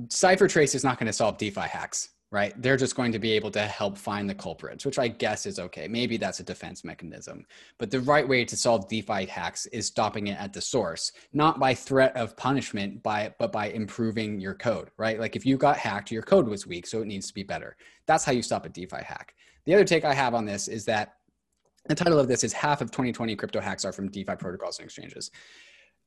[0.07, 2.59] CipherTrace is not going to solve DeFi hacks right?
[2.59, 5.59] They're just going to be able to help find the culprits, which I guess is
[5.59, 5.87] okay.
[5.87, 7.45] Maybe that's a defense mechanism.
[7.77, 11.59] But the right way to solve DeFi hacks is stopping it at the source, not
[11.59, 15.19] by threat of punishment, by but by improving your code, right?
[15.19, 17.77] Like if you got hacked, your code was weak, so it needs to be better.
[18.07, 19.35] That's how you stop a DeFi hack.
[19.65, 21.13] The other take I have on this is that
[21.85, 24.85] the title of this is half of 2020 crypto hacks are from DeFi protocols and
[24.85, 25.29] exchanges.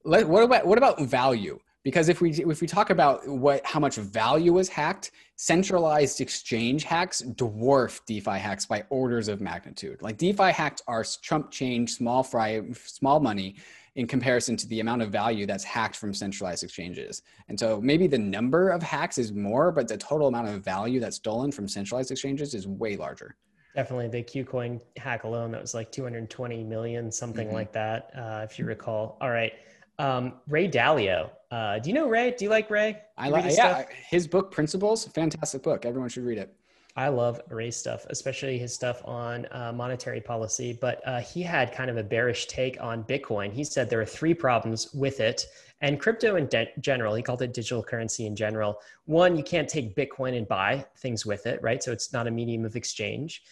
[0.02, 1.60] What about what about value?
[1.86, 6.82] Because if we if we talk about what how much value was hacked centralized exchange
[6.82, 12.24] hacks dwarf defi hacks by orders of magnitude like defi hacks are chump change small
[12.24, 13.54] fry small money
[13.94, 18.08] in comparison to the amount of value that's hacked from centralized exchanges and so maybe
[18.08, 21.68] the number of hacks is more but the total amount of value that's stolen from
[21.68, 23.36] centralized exchanges is way larger
[23.76, 27.56] Definitely the KuCoin hack alone, that was like 220 million, something mm-hmm.
[27.56, 29.18] like that, uh, if you recall.
[29.20, 29.52] All right.
[29.98, 31.30] Um, Ray Dalio.
[31.50, 32.34] Uh, do you know Ray?
[32.36, 32.98] Do you like Ray?
[33.16, 33.88] I like, yeah, stuff?
[34.10, 35.86] his book Principles, fantastic book.
[35.86, 36.54] Everyone should read it.
[36.96, 40.76] I love Ray's stuff, especially his stuff on uh, monetary policy.
[40.80, 43.52] But uh, he had kind of a bearish take on Bitcoin.
[43.52, 45.44] He said there are three problems with it
[45.82, 47.14] and crypto in de- general.
[47.14, 48.80] He called it digital currency in general.
[49.04, 51.82] One, you can't take Bitcoin and buy things with it, right?
[51.82, 53.42] So it's not a medium of exchange.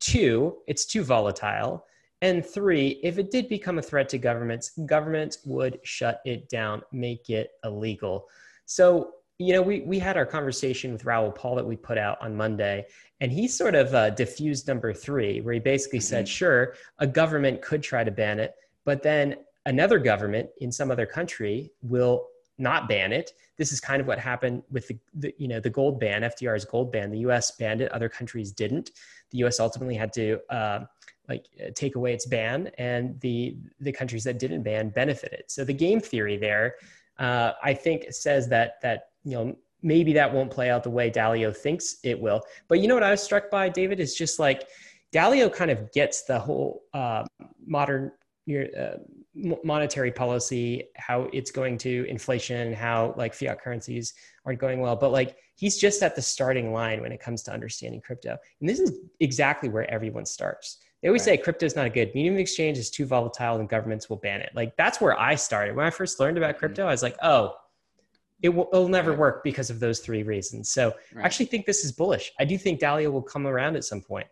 [0.00, 1.84] Two, it's too volatile.
[2.24, 6.80] And three, if it did become a threat to governments, governments would shut it down,
[6.90, 8.28] make it illegal.
[8.64, 12.16] So, you know, we, we had our conversation with Raoul Paul that we put out
[12.22, 12.86] on Monday,
[13.20, 16.06] and he sort of uh, diffused number three, where he basically mm-hmm.
[16.06, 18.54] said, sure, a government could try to ban it,
[18.86, 23.32] but then another government in some other country will not ban it.
[23.58, 26.64] This is kind of what happened with the, the, you know the gold ban, FDR's
[26.64, 27.10] gold ban.
[27.10, 27.50] The U.S.
[27.52, 28.92] banned it, other countries didn't.
[29.30, 29.60] The U.S.
[29.60, 30.84] ultimately had to uh,
[31.28, 35.44] like uh, take away its ban and the the countries that didn't ban benefited.
[35.48, 36.74] So the game theory there
[37.18, 41.10] uh, i think says that that you know maybe that won't play out the way
[41.10, 42.42] dalio thinks it will.
[42.68, 44.00] But you know what i was struck by david?
[44.00, 44.68] Is just like
[45.14, 47.24] dalio kind of gets the whole uh,
[47.66, 48.12] modern
[48.50, 48.96] uh,
[49.64, 54.96] monetary policy how it's going to inflation how like fiat currencies aren't going well.
[54.96, 58.36] But like he's just at the starting line when it comes to understanding crypto.
[58.60, 61.36] And this is exactly where everyone starts they always right.
[61.36, 62.14] say crypto is not a good.
[62.14, 64.48] Medium of exchange is too volatile and governments will ban it.
[64.54, 65.76] Like that's where I started.
[65.76, 66.60] When I first learned about mm-hmm.
[66.60, 67.56] crypto, I was like, oh,
[68.40, 69.18] it will it'll never right.
[69.18, 70.70] work because of those three reasons.
[70.70, 71.22] So right.
[71.22, 72.32] I actually think this is bullish.
[72.40, 74.26] I do think Dalio will come around at some point.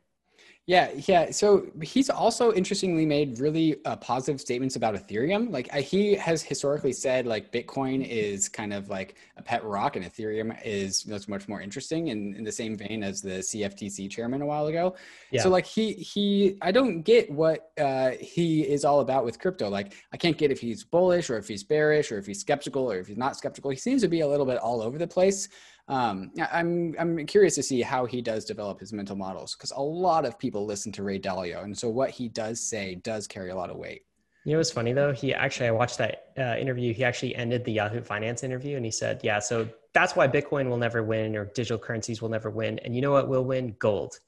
[0.66, 1.32] Yeah, yeah.
[1.32, 5.50] So he's also interestingly made really uh, positive statements about Ethereum.
[5.50, 9.96] Like uh, he has historically said, like Bitcoin is kind of like a pet rock,
[9.96, 12.08] and Ethereum is much more interesting.
[12.08, 14.94] In, in the same vein as the CFTC chairman a while ago.
[15.32, 15.42] Yeah.
[15.42, 19.68] So like he he, I don't get what uh, he is all about with crypto.
[19.68, 22.90] Like I can't get if he's bullish or if he's bearish or if he's skeptical
[22.90, 23.72] or if he's not skeptical.
[23.72, 25.48] He seems to be a little bit all over the place
[25.88, 29.82] um, I'm I'm curious to see how he does develop his mental models because a
[29.82, 33.50] lot of people listen to Ray Dalio, and so what he does say does carry
[33.50, 34.02] a lot of weight.
[34.44, 35.12] You know what's funny though?
[35.12, 36.92] He actually, I watched that uh, interview.
[36.92, 40.68] He actually ended the Yahoo Finance interview, and he said, "Yeah, so that's why Bitcoin
[40.68, 42.78] will never win, or digital currencies will never win.
[42.80, 43.74] And you know what will win?
[43.78, 44.18] Gold."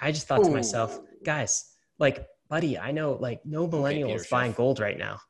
[0.00, 0.44] I just thought Ooh.
[0.44, 5.20] to myself, guys, like, buddy, I know like no millennial is buying gold right now,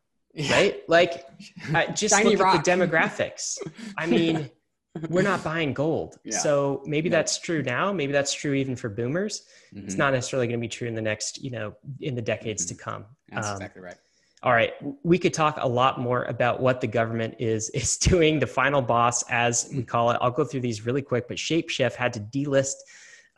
[0.51, 0.81] right?
[0.89, 1.27] Like,
[1.95, 2.57] just look rock.
[2.57, 3.59] at the demographics.
[3.99, 4.49] I mean.
[5.09, 6.19] we're not buying gold.
[6.25, 6.39] Yeah.
[6.39, 7.17] So maybe yeah.
[7.17, 7.93] that's true now.
[7.93, 9.43] Maybe that's true even for boomers.
[9.75, 9.87] Mm-hmm.
[9.87, 12.65] It's not necessarily going to be true in the next, you know, in the decades
[12.65, 12.77] mm-hmm.
[12.77, 13.05] to come.
[13.31, 13.97] That's um, exactly right.
[14.45, 14.73] All right,
[15.05, 18.39] we could talk a lot more about what the government is is doing.
[18.39, 20.19] The final boss, as we call it.
[20.21, 21.29] I'll go through these really quick.
[21.29, 22.75] But Shapeshift had to delist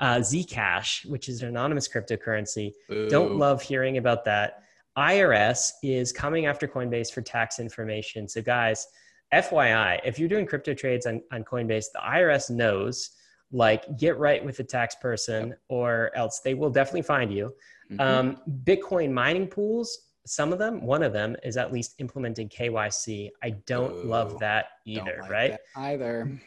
[0.01, 2.73] uh, Zcash, which is an anonymous cryptocurrency.
[2.91, 3.09] Ooh.
[3.09, 4.63] Don't love hearing about that.
[4.97, 8.29] IRS is coming after Coinbase for tax information.
[8.29, 8.87] So, guys,
[9.33, 13.11] FYI, if you're doing crypto trades on, on Coinbase, the IRS knows
[13.53, 15.59] like get right with the tax person yep.
[15.69, 17.55] or else they will definitely find you.
[17.91, 18.01] Mm-hmm.
[18.01, 23.31] Um, Bitcoin mining pools, some of them, one of them is at least implementing KYC.
[23.43, 25.51] I don't Ooh, love that either, like right?
[25.51, 26.41] That either.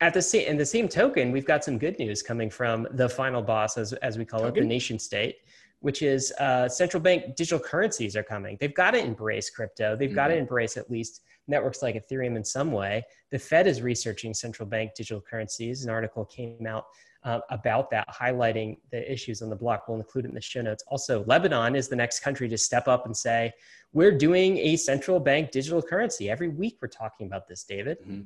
[0.00, 3.08] At the same in the same token, we've got some good news coming from the
[3.08, 4.56] final boss, as as we call token?
[4.56, 5.36] it, the nation state
[5.80, 8.56] which is uh, central bank digital currencies are coming.
[8.60, 9.96] They've got to embrace crypto.
[9.96, 10.14] They've mm-hmm.
[10.14, 13.04] got to embrace at least networks like Ethereum in some way.
[13.30, 15.84] The Fed is researching central bank digital currencies.
[15.84, 16.86] An article came out
[17.22, 19.88] uh, about that, highlighting the issues on the block.
[19.88, 20.82] We'll include it in the show notes.
[20.88, 23.52] Also, Lebanon is the next country to step up and say,
[23.92, 26.30] we're doing a central bank digital currency.
[26.30, 27.98] Every week we're talking about this, David.
[28.02, 28.20] Mm-hmm.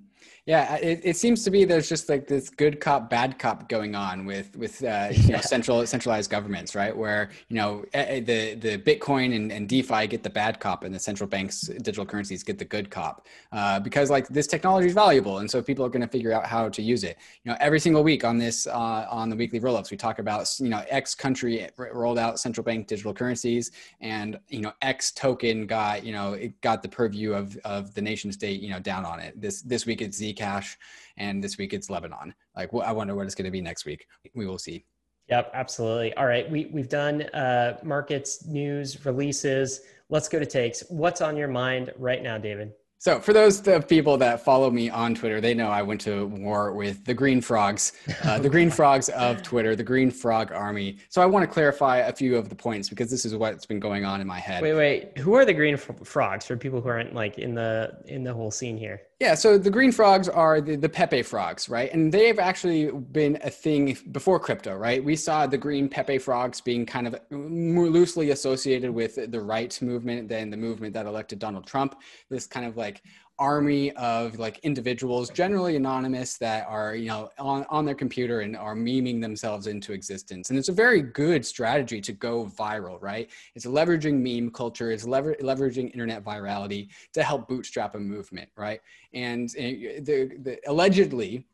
[0.45, 3.95] Yeah, it, it, seems to be there's just like this good cop, bad cop going
[3.95, 6.95] on with with uh, you know, central centralized governments, right?
[6.95, 10.99] Where you know the the Bitcoin and, and DeFi get the bad cop, and the
[10.99, 15.39] central banks digital currencies get the good cop, uh, because like this technology is valuable,
[15.39, 17.17] and so people are going to figure out how to use it.
[17.45, 20.47] You know, every single week on this uh, on the weekly rollups, we talk about
[20.59, 23.71] you know X country rolled out central bank digital currencies,
[24.01, 28.03] and you know X token got you know it got the purview of of the
[28.03, 29.41] nation state you know down on it.
[29.41, 30.77] This this week it's Zcash,
[31.17, 32.35] and this week it's Lebanon.
[32.55, 34.07] Like I wonder what it's going to be next week.
[34.35, 34.85] We will see.
[35.31, 36.15] Yep, absolutely.
[36.15, 39.81] All right, we we've done uh, markets, news, releases.
[40.11, 40.83] Let's go to takes.
[40.91, 42.73] What's on your mind right now, David?
[42.99, 46.73] So, for those people that follow me on Twitter, they know I went to war
[46.73, 50.97] with the Green Frogs, uh, the Green Frogs of Twitter, the Green Frog Army.
[51.11, 53.81] So, I want to clarify a few of the points because this is what's been
[53.81, 54.63] going on in my head.
[54.63, 55.19] Wait, wait.
[55.19, 58.51] Who are the Green Frogs for people who aren't like in the in the whole
[58.51, 59.03] scene here?
[59.21, 61.93] Yeah, so the green frogs are the, the Pepe frogs, right?
[61.93, 65.03] And they've actually been a thing before crypto, right?
[65.03, 69.81] We saw the green Pepe frogs being kind of more loosely associated with the right
[69.81, 71.95] movement than the movement that elected Donald Trump.
[72.29, 73.03] This kind of like
[73.39, 78.57] army of like individuals, generally anonymous, that are you know on, on their computer and
[78.57, 80.51] are memeing themselves into existence.
[80.51, 83.29] And it's a very good strategy to go viral, right?
[83.55, 88.81] It's leveraging meme culture, it's lever- leveraging internet virality to help bootstrap a movement, right?
[89.13, 91.47] And, and eh, the, the allegedly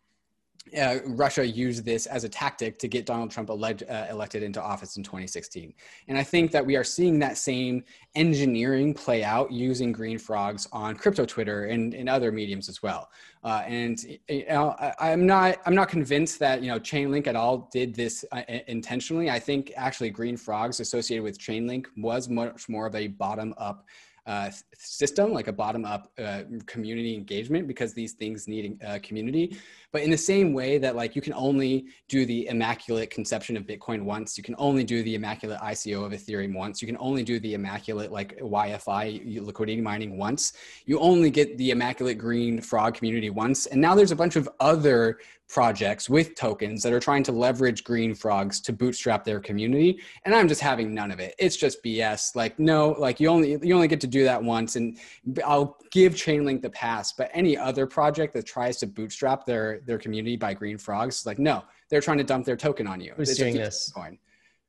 [0.79, 4.63] uh, Russia used this as a tactic to get Donald Trump elect, uh, elected into
[4.63, 5.73] office in 2016.
[6.09, 10.69] And I think that we are seeing that same engineering play out using green frogs
[10.73, 13.11] on crypto Twitter and, and other mediums as well.
[13.43, 17.37] Uh, and you know, I, am not I'm not convinced that you know Chainlink at
[17.37, 19.31] all did this uh, intentionally.
[19.31, 23.87] I think actually green frogs associated with Chainlink was much more of a bottom up
[24.27, 29.57] uh, system, like a bottom up uh, community engagement, because these things need uh, community.
[29.93, 33.65] But in the same way that like you can only do the immaculate conception of
[33.65, 37.23] Bitcoin once, you can only do the immaculate ICO of Ethereum once, you can only
[37.23, 40.53] do the immaculate like YFI liquidity mining once,
[40.87, 43.67] you only get the immaculate green frog community once.
[43.67, 45.19] And now there's a bunch of other
[45.51, 50.33] projects with tokens that are trying to leverage green frogs to bootstrap their community and
[50.33, 53.75] i'm just having none of it it's just bs like no like you only you
[53.75, 54.97] only get to do that once and
[55.45, 59.99] i'll give chainlink the pass but any other project that tries to bootstrap their their
[59.99, 63.31] community by green frogs like no they're trying to dump their token on you who's
[63.31, 64.19] it's doing this coin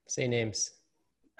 [0.07, 0.71] say names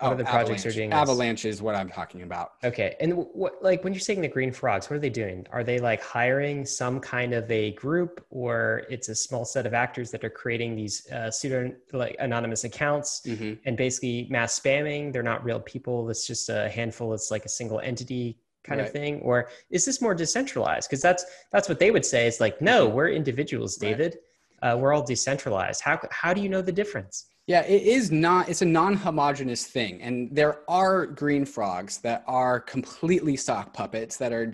[0.02, 0.90] what oh, the projects are doing?
[0.90, 0.98] This?
[0.98, 2.54] Avalanche is what I'm talking about.
[2.64, 5.46] Okay, and what like when you're saying the green frogs, what are they doing?
[5.52, 9.76] Are they like hiring some kind of a group, or it's a small set of
[9.76, 13.54] actors that are creating these uh, pseudo like anonymous accounts mm-hmm.
[13.66, 15.14] and basically mass spamming?
[15.14, 16.10] They're not real people.
[16.10, 17.14] It's just a handful.
[17.14, 18.88] It's like a single entity kind right.
[18.88, 20.90] of thing, or is this more decentralized?
[20.90, 22.28] Because that's that's what they would say.
[22.28, 22.96] It's like no, mm-hmm.
[22.96, 24.18] we're individuals, David.
[24.62, 24.74] Right.
[24.74, 25.82] Uh, we're all decentralized.
[25.82, 27.26] How how do you know the difference?
[27.48, 30.02] Yeah, it is not, it's a non homogenous thing.
[30.02, 34.52] And there are green frogs that are completely sock puppets that are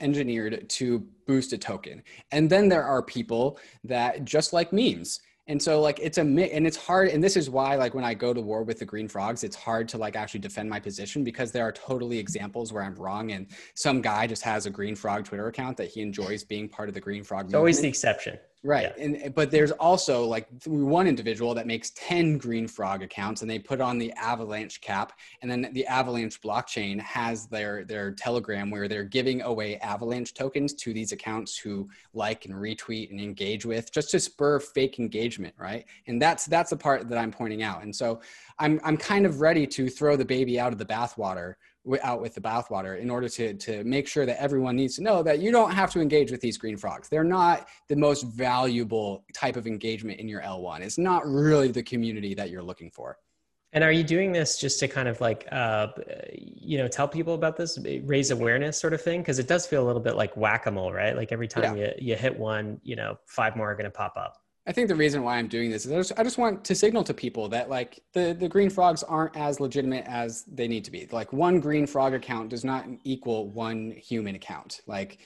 [0.00, 2.02] engineered to boost a token.
[2.32, 5.20] And then there are people that just like memes.
[5.48, 8.14] And so like it's a and it's hard and this is why like when I
[8.14, 11.24] go to war with the green frogs it's hard to like actually defend my position
[11.24, 14.94] because there are totally examples where I'm wrong and some guy just has a green
[14.94, 17.46] frog Twitter account that he enjoys being part of the green frog.
[17.46, 18.38] It's always the exception.
[18.64, 18.92] Right.
[18.96, 19.04] Yeah.
[19.04, 23.58] And but there's also like one individual that makes 10 green frog accounts and they
[23.58, 28.86] put on the avalanche cap and then the avalanche blockchain has their their telegram where
[28.86, 33.92] they're giving away avalanche tokens to these accounts who like and retweet and engage with
[33.92, 35.84] just to spur fake engagement, right?
[36.06, 37.82] And that's that's the part that I'm pointing out.
[37.82, 38.20] And so
[38.60, 41.54] I'm I'm kind of ready to throw the baby out of the bathwater
[42.02, 45.22] out with the bathwater in order to, to make sure that everyone needs to know
[45.22, 47.08] that you don't have to engage with these green frogs.
[47.08, 50.80] They're not the most valuable type of engagement in your L1.
[50.80, 53.18] It's not really the community that you're looking for.
[53.74, 55.88] And are you doing this just to kind of like, uh,
[56.36, 59.22] you know, tell people about this, raise awareness sort of thing?
[59.22, 61.16] Because it does feel a little bit like whack-a-mole, right?
[61.16, 61.92] Like every time yeah.
[61.98, 64.41] you, you hit one, you know, five more are going to pop up.
[64.64, 66.74] I think the reason why I'm doing this is I just, I just, want to
[66.76, 70.84] signal to people that like the, the green frogs aren't as legitimate as they need
[70.84, 71.08] to be.
[71.10, 74.80] Like one green frog account does not equal one human account.
[74.86, 75.18] Like,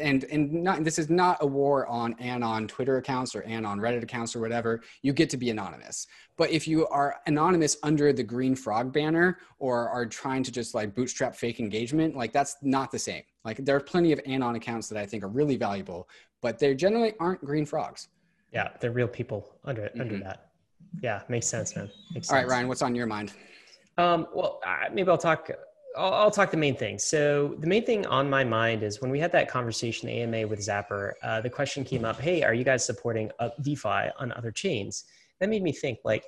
[0.00, 4.04] and and not this is not a war on anon Twitter accounts or anon Reddit
[4.04, 4.80] accounts or whatever.
[5.02, 6.06] You get to be anonymous.
[6.36, 10.72] But if you are anonymous under the green frog banner or are trying to just
[10.72, 13.24] like bootstrap fake engagement, like that's not the same.
[13.44, 16.08] Like there are plenty of anon accounts that I think are really valuable,
[16.40, 18.06] but they generally aren't green frogs.
[18.52, 20.00] Yeah, they're real people under mm-hmm.
[20.00, 20.50] under that.
[21.02, 21.90] Yeah, makes sense, man.
[22.14, 22.30] Makes sense.
[22.30, 23.32] All right, Ryan, what's on your mind?
[23.98, 25.50] Um, well, uh, maybe I'll talk.
[25.96, 26.98] I'll, I'll, talk the main thing.
[26.98, 30.60] So the main thing on my mind is when we had that conversation AMA with
[30.60, 34.50] Zapper, uh, the question came up, "Hey, are you guys supporting uh, DeFi on other
[34.50, 35.04] chains?"
[35.40, 36.24] That made me think, like,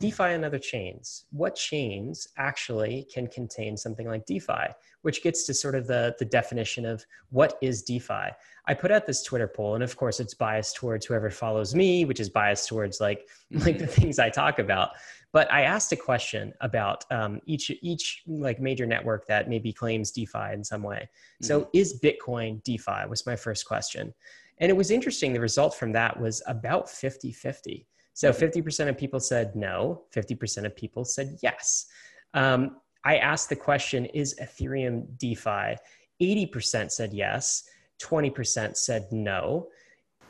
[0.00, 1.24] DeFi and other chains.
[1.30, 4.68] What chains actually can contain something like DeFi?
[5.02, 8.30] Which gets to sort of the, the definition of what is DeFi.
[8.66, 12.04] I put out this Twitter poll, and of course, it's biased towards whoever follows me,
[12.04, 14.90] which is biased towards like like the things I talk about.
[15.32, 20.10] But I asked a question about um, each each like major network that maybe claims
[20.10, 21.08] DeFi in some way.
[21.42, 21.70] So, mm-hmm.
[21.74, 23.08] is Bitcoin DeFi?
[23.08, 24.12] Was my first question,
[24.58, 25.32] and it was interesting.
[25.32, 27.86] The result from that was about 50 50
[28.18, 31.86] so 50% of people said no, 50% of people said yes.
[32.34, 35.76] Um, I asked the question Is Ethereum DeFi?
[36.20, 37.62] 80% said yes,
[38.02, 39.68] 20% said no.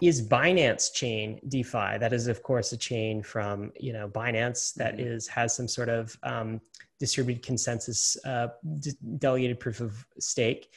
[0.02, 1.96] Is Binance chain DeFi?
[1.96, 5.06] That is, of course, a chain from you know Binance that mm-hmm.
[5.06, 6.60] is has some sort of um,
[7.00, 8.48] distributed consensus uh,
[8.80, 10.74] d- delegated proof of stake.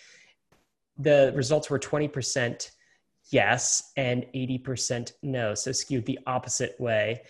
[0.97, 2.72] The results were 20%
[3.32, 5.53] yes and 80% no.
[5.55, 7.21] So skewed the opposite way.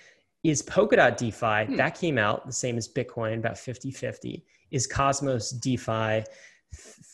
[0.44, 1.76] Is Polkadot DeFi, hmm.
[1.78, 4.44] that came out the same as Bitcoin, about 50 50.
[4.72, 6.24] Is Cosmos DeFi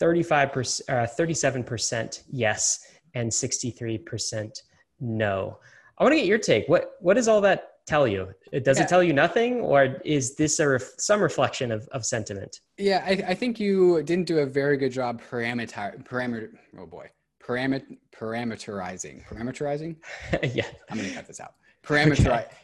[0.02, 2.80] 35%, uh, 37% yes
[3.16, 4.62] and 63%
[5.00, 5.60] no?
[5.98, 6.68] I want to get your take.
[6.70, 8.34] What, what does all that tell you?
[8.64, 8.84] Does yeah.
[8.84, 12.60] it tell you nothing, or is this a ref- some reflection of, of sentiment?
[12.78, 16.50] Yeah, I, I, think you didn't do a very good job parameter parameter.
[16.78, 17.10] Oh boy,
[17.48, 19.26] Paramit- parameterizing.
[19.28, 19.96] Parameterizing?
[20.54, 20.66] yeah.
[20.90, 21.54] I'm going to cut this out.
[21.84, 22.46] Parameterize.
[22.46, 22.56] Okay.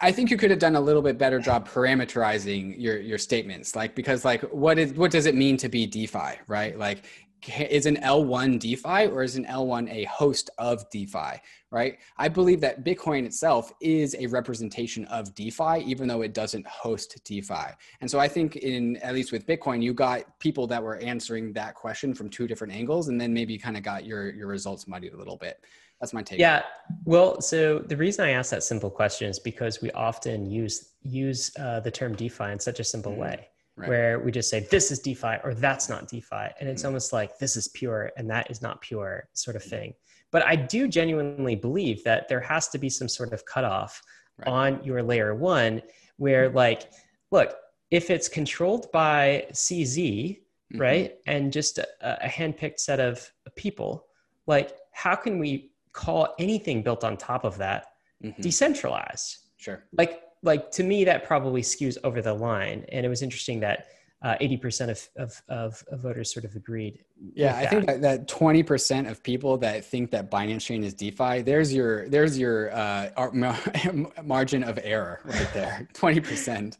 [0.00, 3.74] I think you could have done a little bit better job parameterizing your your statements,
[3.74, 6.78] like because like what is what does it mean to be DeFi, right?
[6.78, 7.04] Like
[7.48, 11.40] is an L1 DeFi or is an L1 a host of DeFi,
[11.70, 11.98] right?
[12.16, 17.20] I believe that Bitcoin itself is a representation of DeFi, even though it doesn't host
[17.24, 17.72] DeFi.
[18.00, 21.52] And so I think in, at least with Bitcoin, you got people that were answering
[21.54, 24.86] that question from two different angles, and then maybe kind of got your, your results
[24.86, 25.64] muddied a little bit.
[26.00, 26.40] That's my take.
[26.40, 26.62] Yeah.
[27.04, 31.52] Well, so the reason I ask that simple question is because we often use, use
[31.58, 33.20] uh, the term DeFi in such a simple mm-hmm.
[33.20, 33.88] way right.
[33.88, 36.48] where we just say this is DeFi or that's not DeFi.
[36.60, 36.88] And it's mm-hmm.
[36.88, 39.94] almost like this is pure and that is not pure sort of thing.
[40.30, 44.02] But I do genuinely believe that there has to be some sort of cutoff
[44.38, 44.48] right.
[44.48, 45.82] on your layer one
[46.16, 46.56] where, mm-hmm.
[46.56, 46.90] like,
[47.30, 47.54] look,
[47.90, 50.80] if it's controlled by CZ, mm-hmm.
[50.80, 54.06] right, and just a, a handpicked set of people,
[54.46, 57.88] like, how can we call anything built on top of that
[58.24, 58.40] mm-hmm.
[58.40, 59.36] decentralized?
[59.58, 59.84] Sure.
[59.92, 63.86] Like, like to me that probably skews over the line and it was interesting that
[64.22, 67.00] uh, 80% of, of, of, of, voters sort of agreed.
[67.34, 71.42] Yeah, I think that, that 20% of people that think that Binance Chain is DeFi,
[71.42, 73.30] there's your there's your uh,
[74.22, 75.88] margin of error right there.
[75.94, 76.76] 20%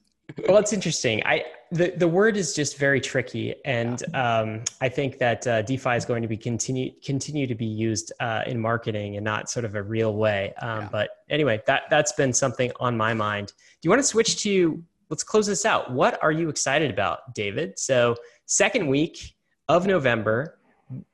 [0.48, 1.22] well, it's interesting.
[1.24, 4.40] I the, the word is just very tricky, and yeah.
[4.40, 8.12] um, I think that uh, DeFi is going to be continue continue to be used
[8.20, 10.52] uh, in marketing and not sort of a real way.
[10.60, 10.88] Um, yeah.
[10.92, 13.48] But anyway, that that's been something on my mind.
[13.48, 14.82] Do you want to switch to?
[15.08, 15.90] Let's close this out.
[15.90, 17.78] What are you excited about, David?
[17.78, 19.34] So second week
[19.68, 20.58] of November.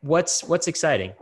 [0.01, 1.13] What's what's exciting?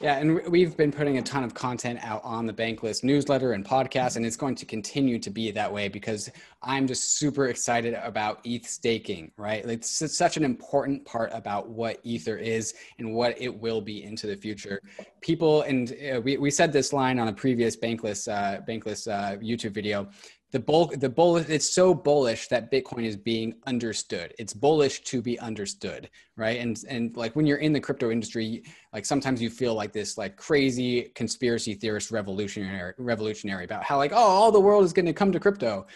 [0.00, 3.64] Yeah, and we've been putting a ton of content out on the Bankless newsletter and
[3.64, 6.30] podcast, and it's going to continue to be that way because
[6.62, 9.64] I'm just super excited about ETH staking, right?
[9.64, 14.28] It's such an important part about what Ether is and what it will be into
[14.28, 14.80] the future.
[15.20, 19.36] People, and uh, we, we said this line on a previous Bankless, uh, Bankless uh,
[19.38, 20.08] YouTube video
[20.50, 24.32] the bull the bull it's so bullish that bitcoin is being understood.
[24.38, 26.58] It's bullish to be understood right?
[26.60, 30.16] And and like when you're in the crypto industry like sometimes you feel like this
[30.16, 35.06] like crazy conspiracy theorist revolutionary revolutionary about how like oh all the world is going
[35.06, 35.86] to come to crypto.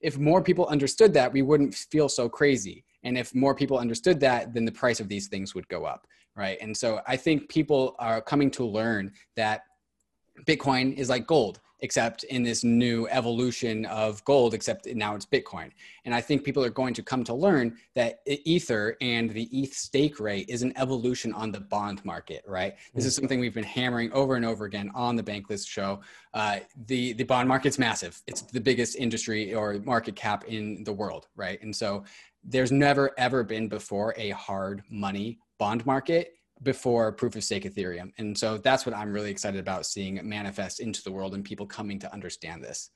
[0.00, 2.84] If more people understood that we wouldn't feel so crazy.
[3.02, 6.06] And if more people understood that then the price of these things would go up
[6.36, 6.58] right?
[6.60, 9.64] And so i think people are coming to learn that
[10.46, 15.70] bitcoin is like gold except in this new evolution of gold, except now it's Bitcoin.
[16.04, 19.74] And I think people are going to come to learn that Ether and the ETH
[19.74, 22.74] stake rate is an evolution on the bond market, right?
[22.94, 23.20] This is mm.
[23.20, 26.00] something we've been hammering over and over again on the Bankless show.
[26.34, 28.20] Uh, the, the bond market's massive.
[28.26, 31.60] It's the biggest industry or market cap in the world, right?
[31.62, 32.04] And so
[32.44, 38.12] there's never ever been before a hard money bond market before proof of stake Ethereum.
[38.18, 41.66] And so that's what I'm really excited about seeing manifest into the world and people
[41.66, 42.90] coming to understand this.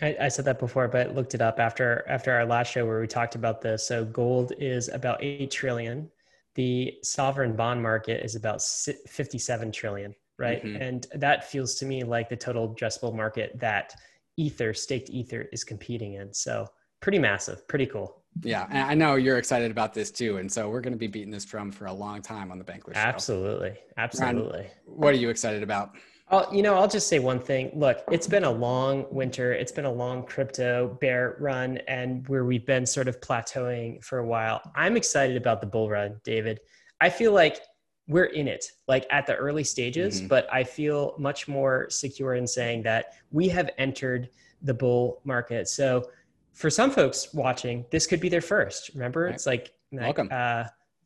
[0.00, 3.00] I, I, said that before, but looked it up after after our last show where
[3.00, 3.86] we talked about this.
[3.86, 6.08] So gold is about eight trillion.
[6.54, 10.62] The sovereign bond market is about 57 trillion, right?
[10.64, 10.82] Mm-hmm.
[10.82, 13.94] And that feels to me like the total addressable market that
[14.36, 16.32] Ether, staked Ether, is competing in.
[16.32, 16.68] So
[17.00, 18.22] pretty massive, pretty cool.
[18.42, 21.06] Yeah, and I know you're excited about this too, and so we're going to be
[21.06, 23.00] beating this drum for a long time on the Bankless show.
[23.00, 24.60] Absolutely, absolutely.
[24.60, 25.96] Ryan, what are you excited about?
[26.30, 27.70] I'll, you know, I'll just say one thing.
[27.74, 29.52] Look, it's been a long winter.
[29.54, 34.18] It's been a long crypto bear run, and where we've been sort of plateauing for
[34.18, 34.60] a while.
[34.74, 36.60] I'm excited about the bull run, David.
[37.00, 37.60] I feel like
[38.08, 40.28] we're in it, like at the early stages, mm-hmm.
[40.28, 44.30] but I feel much more secure in saying that we have entered
[44.62, 45.68] the bull market.
[45.68, 46.10] So
[46.58, 48.90] for some folks watching, this could be their first.
[48.94, 49.34] Remember, right.
[49.34, 50.28] it's like, welcome.
[50.30, 50.64] Uh,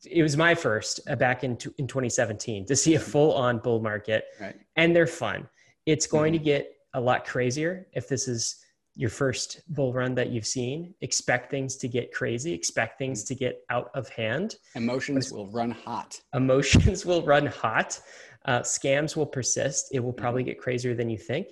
[0.09, 3.79] it was my first uh, back in in 2017 to see a full on bull
[3.79, 4.55] market, right.
[4.75, 5.47] and they're fun.
[5.85, 6.43] It's going mm-hmm.
[6.43, 8.57] to get a lot crazier if this is
[8.95, 10.95] your first bull run that you've seen.
[11.01, 12.51] Expect things to get crazy.
[12.51, 13.35] Expect things mm-hmm.
[13.35, 14.55] to get out of hand.
[14.75, 16.19] Emotions will run hot.
[16.33, 18.01] Emotions will run hot.
[18.45, 19.89] Uh, scams will persist.
[19.91, 20.49] It will probably mm-hmm.
[20.49, 21.47] get crazier than you think,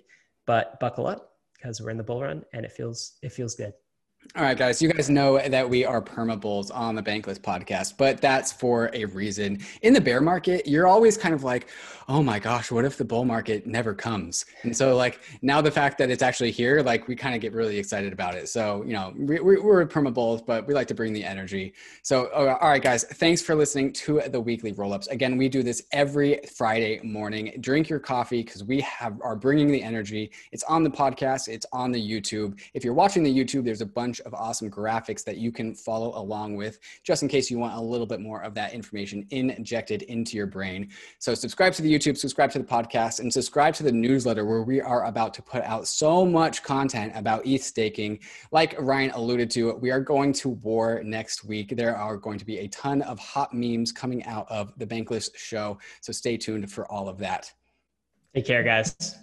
[0.47, 3.73] but buckle up because we're in the bull run and it feels it feels good.
[4.33, 8.21] All right, guys, you guys know that we are permabulls on the Bankless podcast, but
[8.21, 9.59] that's for a reason.
[9.81, 11.67] In the bear market, you're always kind of like,
[12.07, 14.45] oh my gosh, what if the bull market never comes?
[14.63, 17.51] And so, like, now the fact that it's actually here, like, we kind of get
[17.51, 18.47] really excited about it.
[18.47, 21.73] So, you know, we, are permabulls, but we like to bring the energy.
[22.01, 25.07] So, all right, guys, thanks for listening to the weekly roll ups.
[25.07, 27.53] Again, we do this every Friday morning.
[27.59, 30.31] Drink your coffee because we have are bringing the energy.
[30.53, 32.59] It's on the podcast, it's on the YouTube.
[32.73, 36.11] If you're watching the YouTube, there's a bunch of awesome graphics that you can follow
[36.19, 40.01] along with, just in case you want a little bit more of that information injected
[40.03, 40.89] into your brain.
[41.19, 44.63] So subscribe to the YouTube, subscribe to the podcast, and subscribe to the newsletter where
[44.63, 48.19] we are about to put out so much content about ETH staking.
[48.51, 51.77] Like Ryan alluded to, we are going to war next week.
[51.77, 55.29] There are going to be a ton of hot memes coming out of the Bankless
[55.37, 55.79] show.
[56.01, 57.49] So stay tuned for all of that.
[58.35, 59.15] Take care, guys.